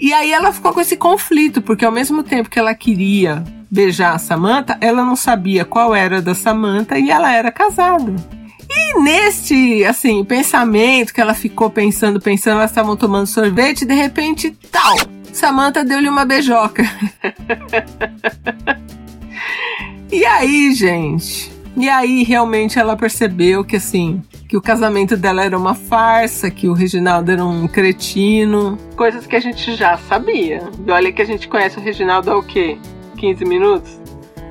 E 0.01 0.15
aí 0.15 0.33
ela 0.33 0.53
ficou 0.53 0.73
com 0.73 0.81
esse 0.81 0.97
conflito, 0.97 1.61
porque 1.61 1.85
ao 1.85 1.93
mesmo 1.93 2.23
tempo 2.23 2.49
que 2.49 2.59
ela 2.59 2.75
queria 2.75 3.45
beijar 3.71 4.15
a 4.15 4.19
Samantha, 4.19 4.79
ela 4.81 5.05
não 5.05 5.15
sabia 5.15 5.65
qual 5.65 5.95
era 5.95 6.23
da 6.23 6.35
Samantha 6.35 6.99
e 6.99 7.11
ela 7.11 7.33
era 7.33 7.53
casada. 7.53 8.15
E 8.69 9.01
neste, 9.01 9.85
assim, 9.85 10.25
pensamento 10.25 11.13
que 11.13 11.21
ela 11.21 11.35
ficou 11.35 11.69
pensando, 11.69 12.21
pensando, 12.21 12.59
elas 12.59 12.71
estavam 12.71 12.97
tomando 12.97 13.27
sorvete, 13.27 13.85
de 13.85 13.95
repente, 13.95 14.57
tal, 14.73 14.97
Samantha 15.33 15.85
deu-lhe 15.85 16.09
uma 16.09 16.25
beijoca. 16.25 16.83
e 20.11 20.25
aí, 20.25 20.75
gente? 20.75 21.53
E 21.77 21.89
aí 21.89 22.23
realmente 22.23 22.79
ela 22.79 22.97
percebeu 22.97 23.65
que 23.65 23.77
assim, 23.77 24.23
que 24.51 24.57
o 24.57 24.61
casamento 24.61 25.17
dela 25.17 25.45
era 25.45 25.57
uma 25.57 25.77
farsa, 25.77 26.51
que 26.51 26.69
o 26.69 26.73
Reginaldo 26.73 27.31
era 27.31 27.45
um 27.45 27.69
cretino, 27.69 28.77
coisas 28.97 29.25
que 29.25 29.37
a 29.37 29.41
gente 29.41 29.77
já 29.77 29.97
sabia. 29.97 30.69
E 30.85 30.91
olha 30.91 31.13
que 31.13 31.23
a 31.23 31.25
gente 31.25 31.47
conhece 31.47 31.79
o 31.79 31.81
Reginaldo 31.81 32.33
há 32.33 32.37
o 32.37 32.43
quê? 32.43 32.77
15 33.17 33.45
minutos? 33.45 34.01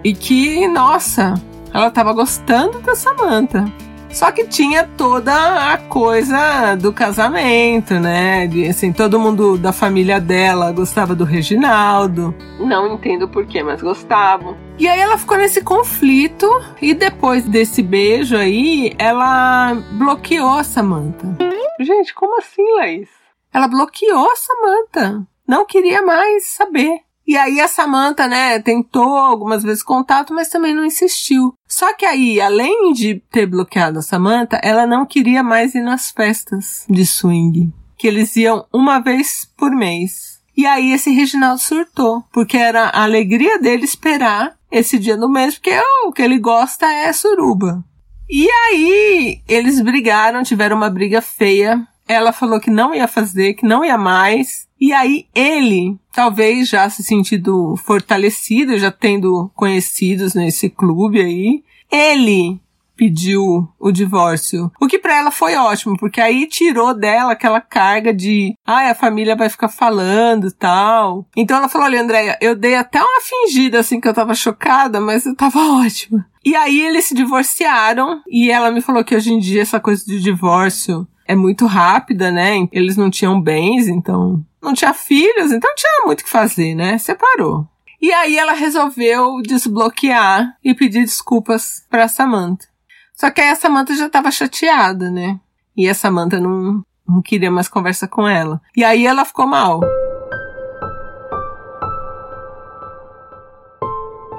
E 0.02 0.14
que, 0.14 0.66
nossa, 0.70 1.34
ela 1.74 1.92
tava 1.92 2.14
gostando 2.14 2.80
da 2.80 2.96
Samantha. 2.96 3.70
Só 4.12 4.32
que 4.32 4.48
tinha 4.48 4.86
toda 4.98 5.74
a 5.74 5.78
coisa 5.78 6.76
do 6.76 6.92
casamento, 6.92 7.94
né? 7.94 8.48
De, 8.48 8.68
assim, 8.68 8.92
todo 8.92 9.20
mundo 9.20 9.58
da 9.58 9.72
família 9.72 10.20
dela 10.20 10.72
gostava 10.72 11.16
do 11.16 11.24
Reginaldo. 11.24 12.34
Não 12.60 12.94
entendo 12.94 13.28
porquê, 13.30 13.64
mas 13.64 13.82
gostavam. 13.82 14.58
E 14.78 14.88
aí 14.88 15.00
ela 15.00 15.18
ficou 15.18 15.38
nesse 15.38 15.62
conflito 15.62 16.48
e 16.82 16.94
depois 16.94 17.44
desse 17.44 17.84
beijo 17.84 18.36
aí, 18.36 18.96
ela 18.98 19.76
bloqueou 19.98 20.58
a 20.58 20.64
Samantha. 20.64 21.38
Gente, 21.80 22.14
como 22.14 22.38
assim, 22.40 22.64
Laís? 22.76 23.10
Ela 23.54 23.68
bloqueou 23.68 24.30
a 24.30 24.36
Samantha. 24.36 25.26
Não 25.48 25.66
queria 25.66 26.02
mais 26.02 26.50
saber. 26.50 27.00
E 27.30 27.38
aí 27.38 27.62
a 27.62 27.68
Samantha, 27.68 28.28
né, 28.28 28.58
tentou 28.58 29.16
algumas 29.16 29.62
vezes 29.62 29.84
contato, 29.84 30.34
mas 30.34 30.50
também 30.50 30.74
não 30.74 30.84
insistiu. 30.84 31.54
Só 31.68 31.94
que 31.94 32.04
aí, 32.04 32.42
além 32.42 32.92
de 32.92 33.22
ter 33.32 33.46
bloqueado 33.46 34.00
a 34.00 34.02
Samantha, 34.02 34.60
ela 34.64 34.88
não 34.88 35.06
queria 35.06 35.44
mais 35.44 35.76
ir 35.76 35.84
nas 35.84 36.10
festas 36.10 36.86
de 36.90 37.06
swing, 37.06 37.72
que 37.96 38.08
eles 38.08 38.36
iam 38.36 38.66
uma 38.74 38.98
vez 38.98 39.48
por 39.56 39.70
mês. 39.70 40.42
E 40.58 40.66
aí 40.66 40.92
esse 40.92 41.12
Reginaldo 41.12 41.62
surtou, 41.62 42.24
porque 42.34 42.58
era 42.58 42.86
a 42.86 43.04
alegria 43.04 43.60
dele 43.60 43.86
esperar 43.86 44.56
esse 44.72 44.98
dia 44.98 45.16
do 45.16 45.30
mês, 45.30 45.54
porque 45.54 45.80
oh, 45.80 46.08
o 46.08 46.12
que 46.12 46.24
ele 46.24 46.40
gosta 46.40 46.92
é 46.92 47.14
suruba. 47.14 47.86
E 48.28 48.50
aí 48.50 49.40
eles 49.48 49.80
brigaram, 49.82 50.42
tiveram 50.42 50.78
uma 50.78 50.90
briga 50.90 51.22
feia 51.22 51.88
ela 52.10 52.34
falou 52.34 52.60
que 52.60 52.72
não 52.72 52.94
ia 52.94 53.08
fazer, 53.08 53.54
que 53.54 53.66
não 53.66 53.86
ia 53.86 53.98
mais. 53.98 54.68
E 54.82 54.92
aí 54.92 55.28
ele, 55.36 55.96
talvez 56.12 56.68
já 56.68 56.90
se 56.90 57.04
sentindo 57.04 57.76
fortalecido, 57.78 58.80
já 58.80 58.92
tendo 58.92 59.52
conhecidos 59.56 60.34
nesse 60.34 60.70
clube 60.70 61.22
aí, 61.22 61.64
ele 61.92 62.60
pediu 62.98 63.70
o 63.80 63.92
divórcio. 63.92 64.70
O 64.82 64.88
que 64.88 65.00
para 65.00 65.18
ela 65.18 65.32
foi 65.32 65.56
ótimo, 65.56 65.96
porque 65.98 66.20
aí 66.20 66.48
tirou 66.48 66.94
dela 66.94 67.32
aquela 67.32 67.62
carga 67.62 68.14
de, 68.14 68.54
ai, 68.66 68.88
ah, 68.88 68.92
a 68.92 68.96
família 68.96 69.38
vai 69.38 69.48
ficar 69.48 69.70
falando 69.70 70.52
tal. 70.52 71.26
Então 71.38 71.58
ela 71.58 71.70
falou, 71.70 71.88
olha, 71.88 72.02
Andréia, 72.02 72.38
eu 72.42 72.56
dei 72.56 72.76
até 72.76 73.00
uma 73.00 73.22
fingida 73.22 73.80
assim 73.80 74.02
que 74.02 74.08
eu 74.08 74.14
tava 74.14 74.34
chocada, 74.34 75.00
mas 75.00 75.26
eu 75.26 75.36
tava 75.36 75.60
ótima. 75.60 76.26
E 76.44 76.56
aí 76.56 76.82
eles 76.82 77.06
se 77.06 77.14
divorciaram 77.14 78.22
e 78.28 78.52
ela 78.52 78.72
me 78.72 78.82
falou 78.82 79.04
que 79.04 79.16
hoje 79.16 79.32
em 79.32 79.40
dia 79.40 79.62
essa 79.62 79.80
coisa 79.80 80.04
de 80.04 80.20
divórcio 80.20 81.08
é 81.30 81.36
muito 81.36 81.68
rápida, 81.68 82.32
né? 82.32 82.68
Eles 82.72 82.98
não 82.98 83.08
tinham 83.12 83.40
bens, 83.40 83.88
então 83.88 84.44
não 84.60 84.74
tinha 84.74 84.96
filhos, 84.96 85.52
então 85.52 85.70
tinha 85.76 86.08
muito 86.08 86.22
o 86.22 86.24
que 86.24 86.30
fazer, 86.30 86.74
né? 86.74 86.98
Separou. 86.98 87.68
E 88.02 88.12
aí 88.12 88.36
ela 88.36 88.54
resolveu 88.54 89.40
desbloquear 89.44 90.58
e 90.64 90.74
pedir 90.74 91.02
desculpas 91.02 91.86
para 91.88 92.08
Samantha. 92.08 92.68
Só 93.14 93.30
que 93.30 93.42
aí 93.42 93.50
a 93.50 93.56
Samantha 93.56 93.94
já 93.96 94.08
estava 94.08 94.32
chateada, 94.32 95.12
né? 95.12 95.40
E 95.78 95.88
a 95.88 95.94
Samantha 95.94 96.40
não, 96.40 96.82
não 97.08 97.22
queria 97.22 97.52
mais 97.52 97.68
conversa 97.68 98.08
com 98.08 98.28
ela. 98.28 98.60
E 98.76 98.84
aí 98.84 99.06
ela 99.06 99.24
ficou 99.24 99.46
mal. 99.46 99.82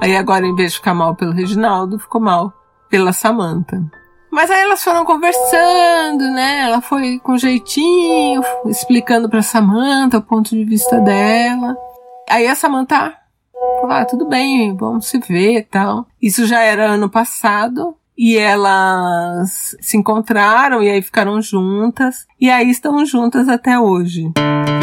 Aí 0.02 0.16
agora, 0.16 0.44
em 0.44 0.56
vez 0.56 0.72
de 0.72 0.78
ficar 0.78 0.94
mal 0.94 1.14
pelo 1.14 1.30
Reginaldo, 1.30 2.00
ficou 2.00 2.20
mal 2.20 2.52
pela 2.88 3.12
Samantha. 3.12 3.80
Mas 4.30 4.50
aí 4.50 4.60
elas 4.60 4.82
foram 4.82 5.04
conversando, 5.04 6.30
né? 6.30 6.60
Ela 6.60 6.80
foi 6.80 7.18
com 7.18 7.36
jeitinho, 7.36 8.42
explicando 8.66 9.28
pra 9.28 9.42
Samantha 9.42 10.18
o 10.18 10.22
ponto 10.22 10.50
de 10.50 10.64
vista 10.64 11.00
dela. 11.00 11.76
Aí 12.28 12.46
a 12.46 12.54
Samantha 12.54 13.12
falou, 13.80 13.90
ah, 13.90 14.04
tudo 14.04 14.28
bem, 14.28 14.76
vamos 14.76 15.06
se 15.06 15.18
ver 15.18 15.58
e 15.58 15.62
tal. 15.62 16.06
Isso 16.22 16.46
já 16.46 16.60
era 16.60 16.92
ano 16.92 17.10
passado 17.10 17.96
e 18.16 18.36
elas 18.36 19.74
se 19.80 19.96
encontraram 19.96 20.82
e 20.82 20.90
aí 20.90 21.02
ficaram 21.02 21.40
juntas 21.40 22.26
e 22.38 22.50
aí 22.50 22.70
estão 22.70 23.04
juntas 23.04 23.48
até 23.48 23.78
hoje. 23.78 24.30
E 24.36 24.79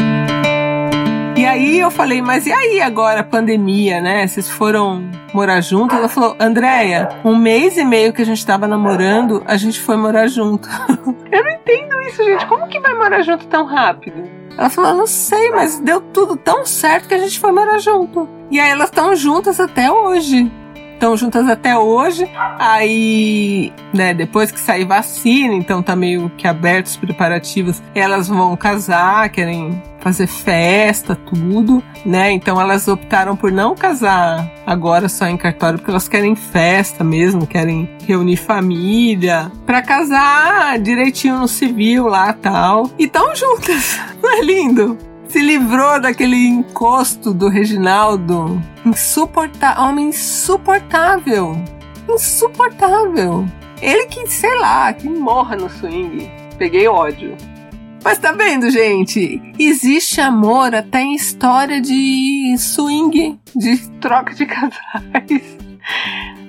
aí 1.47 1.79
eu 1.79 1.89
falei, 1.89 2.21
mas 2.21 2.45
e 2.45 2.51
aí 2.51 2.81
agora 2.81 3.23
pandemia, 3.23 4.01
né? 4.01 4.27
Vocês 4.27 4.49
foram 4.49 5.10
morar 5.33 5.62
juntas? 5.62 5.97
Ela 5.97 6.10
falou, 6.10 6.36
Andréia, 6.39 7.10
um 7.23 7.36
mês 7.36 7.77
e 7.77 7.83
meio 7.83 8.13
que 8.13 8.21
a 8.21 8.25
gente 8.25 8.45
tava 8.45 8.67
namorando, 8.67 9.43
a 9.45 9.57
gente 9.57 9.79
foi 9.79 9.95
morar 9.95 10.27
junto. 10.27 10.67
eu 11.31 11.43
não 11.43 11.51
entendo 11.51 12.01
isso, 12.01 12.23
gente. 12.23 12.45
Como 12.45 12.67
que 12.67 12.79
vai 12.79 12.93
morar 12.93 13.21
junto 13.21 13.47
tão 13.47 13.65
rápido? 13.65 14.23
Ela 14.57 14.69
falou, 14.69 14.95
não 14.95 15.07
sei, 15.07 15.51
mas 15.51 15.79
deu 15.79 16.01
tudo 16.01 16.36
tão 16.36 16.65
certo 16.65 17.07
que 17.07 17.13
a 17.13 17.19
gente 17.19 17.39
foi 17.39 17.51
morar 17.51 17.77
junto. 17.77 18.27
E 18.49 18.60
aí 18.60 18.69
elas 18.69 18.89
estão 18.89 19.15
juntas 19.15 19.60
até 19.60 19.91
hoje 19.91 20.51
estão 20.97 21.15
juntas 21.15 21.47
até 21.47 21.77
hoje. 21.77 22.29
Aí, 22.60 23.71
né, 23.93 24.13
depois 24.13 24.51
que 24.51 24.60
sair 24.60 24.86
vacina, 24.86 25.53
então 25.53 25.81
tá 25.81 25.95
meio 25.95 26.29
que 26.38 26.47
abertos 26.47 26.93
os 26.93 26.97
preparativos, 26.97 27.81
elas 27.95 28.27
vão 28.27 28.55
casar, 28.57 29.29
querem 29.29 29.81
fazer 29.99 30.27
festa, 30.27 31.15
tudo, 31.15 31.83
né? 32.05 32.31
Então 32.31 32.60
elas 32.60 32.88
optaram 32.88 33.36
por 33.36 33.51
não 33.51 33.75
casar 33.75 34.49
agora 34.65 35.10
só 35.10 35.27
em 35.27 35.38
cartório, 35.38 35.77
porque 35.79 35.91
elas 35.91 36.07
querem 36.07 36.36
festa 36.36 37.03
mesmo, 37.03 37.45
querem 37.45 37.89
reunir 38.05 38.38
família, 38.38 39.51
para 39.65 39.81
casar 39.81 40.79
direitinho 40.79 41.39
no 41.39 41.47
civil 41.47 42.07
lá 42.07 42.33
tal. 42.33 42.89
E 42.97 43.07
tão 43.07 43.36
juntas. 43.36 43.99
Não 44.21 44.39
é 44.39 44.41
lindo? 44.41 44.97
Se 45.29 45.41
livrou 45.41 45.99
daquele 45.99 46.47
encosto 46.47 47.33
do 47.33 47.49
Reginaldo. 47.49 48.61
Insuportável. 48.85 49.83
Homem 49.83 50.09
insuportável. 50.09 51.55
Insuportável. 52.09 53.45
Ele 53.81 54.05
que, 54.05 54.25
sei 54.27 54.57
lá, 54.59 54.91
que 54.93 55.07
morra 55.07 55.55
no 55.55 55.69
swing. 55.69 56.31
Peguei 56.57 56.87
ódio. 56.87 57.35
Mas 58.03 58.19
tá 58.19 58.31
vendo, 58.31 58.69
gente? 58.69 59.41
Existe 59.59 60.21
amor 60.21 60.73
até 60.73 61.01
em 61.01 61.15
história 61.15 61.81
de 61.81 62.55
swing, 62.57 63.37
de 63.55 63.77
troca 63.99 64.33
de 64.33 64.45
casais. 64.47 65.57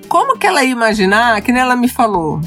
Como 0.07 0.37
que 0.37 0.47
ela 0.47 0.63
ia 0.63 0.71
imaginar, 0.71 1.41
que 1.41 1.51
ela 1.51 1.75
me 1.75 1.87
falou, 1.87 2.39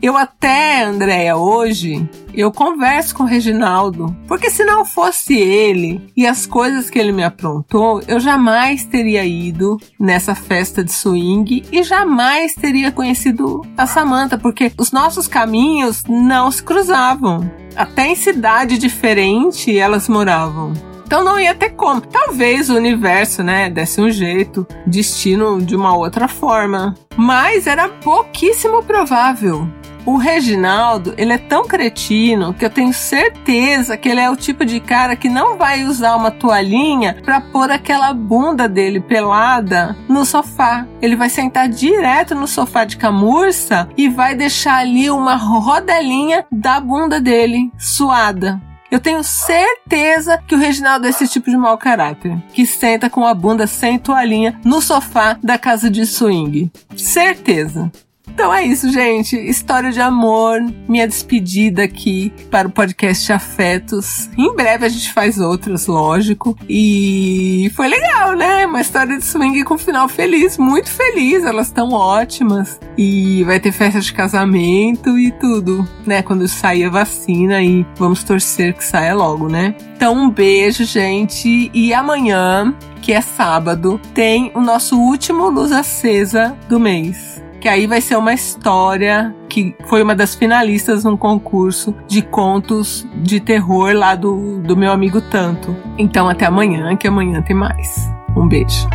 eu 0.00 0.16
até, 0.16 0.84
Andréia, 0.84 1.36
hoje, 1.36 2.08
eu 2.32 2.52
converso 2.52 3.14
com 3.14 3.24
o 3.24 3.26
Reginaldo, 3.26 4.14
porque 4.26 4.50
se 4.50 4.64
não 4.64 4.84
fosse 4.84 5.34
ele 5.34 6.00
e 6.16 6.26
as 6.26 6.46
coisas 6.46 6.88
que 6.88 6.98
ele 6.98 7.12
me 7.12 7.24
aprontou, 7.24 8.00
eu 8.06 8.20
jamais 8.20 8.84
teria 8.84 9.24
ido 9.24 9.76
nessa 9.98 10.34
festa 10.34 10.84
de 10.84 10.92
swing 10.92 11.64
e 11.72 11.82
jamais 11.82 12.54
teria 12.54 12.92
conhecido 12.92 13.62
a 13.76 13.86
Samantha, 13.86 14.38
porque 14.38 14.72
os 14.78 14.92
nossos 14.92 15.26
caminhos 15.26 16.04
não 16.08 16.50
se 16.50 16.62
cruzavam. 16.62 17.50
Até 17.74 18.08
em 18.08 18.14
cidade 18.14 18.78
diferente 18.78 19.76
elas 19.76 20.08
moravam. 20.08 20.72
Então 21.08 21.24
não 21.24 21.40
ia 21.40 21.54
ter 21.54 21.70
como. 21.70 22.02
Talvez 22.02 22.68
o 22.68 22.76
universo, 22.76 23.42
né, 23.42 23.70
desse 23.70 23.98
um 23.98 24.10
jeito, 24.10 24.66
destino 24.86 25.58
de 25.58 25.74
uma 25.74 25.96
outra 25.96 26.28
forma. 26.28 26.94
Mas 27.16 27.66
era 27.66 27.88
pouquíssimo 27.88 28.82
provável. 28.82 29.66
O 30.08 30.16
Reginaldo, 30.16 31.12
ele 31.18 31.34
é 31.34 31.36
tão 31.36 31.68
cretino 31.68 32.54
que 32.54 32.64
eu 32.64 32.70
tenho 32.70 32.94
certeza 32.94 33.94
que 33.94 34.08
ele 34.08 34.22
é 34.22 34.30
o 34.30 34.36
tipo 34.36 34.64
de 34.64 34.80
cara 34.80 35.14
que 35.14 35.28
não 35.28 35.58
vai 35.58 35.84
usar 35.84 36.16
uma 36.16 36.30
toalhinha 36.30 37.20
para 37.22 37.42
pôr 37.42 37.70
aquela 37.70 38.14
bunda 38.14 38.66
dele 38.66 39.00
pelada 39.00 39.94
no 40.08 40.24
sofá. 40.24 40.86
Ele 41.02 41.14
vai 41.14 41.28
sentar 41.28 41.68
direto 41.68 42.34
no 42.34 42.46
sofá 42.46 42.86
de 42.86 42.96
camurça 42.96 43.86
e 43.98 44.08
vai 44.08 44.34
deixar 44.34 44.78
ali 44.78 45.10
uma 45.10 45.34
rodelinha 45.34 46.46
da 46.50 46.80
bunda 46.80 47.20
dele 47.20 47.70
suada. 47.78 48.58
Eu 48.90 49.00
tenho 49.00 49.22
certeza 49.22 50.42
que 50.48 50.54
o 50.54 50.58
Reginaldo 50.58 51.06
é 51.06 51.10
esse 51.10 51.28
tipo 51.28 51.50
de 51.50 51.56
mau 51.58 51.76
caráter, 51.76 52.34
que 52.54 52.64
senta 52.64 53.10
com 53.10 53.26
a 53.26 53.34
bunda 53.34 53.66
sem 53.66 53.98
toalhinha 53.98 54.58
no 54.64 54.80
sofá 54.80 55.36
da 55.42 55.58
casa 55.58 55.90
de 55.90 56.06
swing. 56.06 56.72
Certeza. 56.96 57.92
Então 58.32 58.54
é 58.54 58.64
isso, 58.64 58.90
gente. 58.90 59.36
História 59.36 59.90
de 59.90 60.00
amor, 60.00 60.60
minha 60.88 61.08
despedida 61.08 61.82
aqui 61.82 62.32
para 62.50 62.68
o 62.68 62.70
podcast 62.70 63.32
Afetos. 63.32 64.30
Em 64.38 64.54
breve 64.54 64.86
a 64.86 64.88
gente 64.88 65.12
faz 65.12 65.38
outras, 65.38 65.86
lógico. 65.86 66.56
E 66.68 67.70
foi 67.74 67.88
legal, 67.88 68.36
né? 68.36 68.66
Uma 68.66 68.80
história 68.80 69.18
de 69.18 69.24
swing 69.24 69.64
com 69.64 69.76
final 69.76 70.08
feliz, 70.08 70.56
muito 70.56 70.88
feliz. 70.90 71.44
Elas 71.44 71.66
estão 71.66 71.90
ótimas. 71.90 72.78
E 72.96 73.42
vai 73.44 73.58
ter 73.58 73.72
festa 73.72 74.00
de 74.00 74.12
casamento 74.12 75.18
e 75.18 75.30
tudo, 75.32 75.86
né? 76.06 76.22
Quando 76.22 76.46
sair 76.46 76.84
a 76.84 76.90
vacina 76.90 77.62
e 77.62 77.84
vamos 77.96 78.22
torcer 78.22 78.74
que 78.74 78.84
saia 78.84 79.14
logo, 79.14 79.48
né? 79.48 79.74
Então 79.96 80.14
um 80.14 80.30
beijo, 80.30 80.84
gente. 80.84 81.70
E 81.74 81.92
amanhã, 81.92 82.74
que 83.02 83.12
é 83.12 83.20
sábado, 83.20 84.00
tem 84.14 84.52
o 84.54 84.60
nosso 84.60 84.96
último 84.96 85.48
luz 85.48 85.72
acesa 85.72 86.56
do 86.68 86.78
mês 86.78 87.47
que 87.60 87.68
aí 87.68 87.86
vai 87.86 88.00
ser 88.00 88.16
uma 88.16 88.32
história 88.32 89.34
que 89.48 89.74
foi 89.86 90.02
uma 90.02 90.14
das 90.14 90.34
finalistas 90.34 91.04
num 91.04 91.16
concurso 91.16 91.94
de 92.06 92.20
contos 92.22 93.06
de 93.16 93.40
terror 93.40 93.92
lá 93.92 94.14
do, 94.14 94.60
do 94.60 94.76
meu 94.76 94.92
amigo 94.92 95.20
Tanto. 95.20 95.74
Então 95.96 96.28
até 96.28 96.44
amanhã, 96.46 96.94
que 96.96 97.08
amanhã 97.08 97.42
tem 97.42 97.56
mais. 97.56 98.08
Um 98.36 98.46
beijo. 98.48 98.86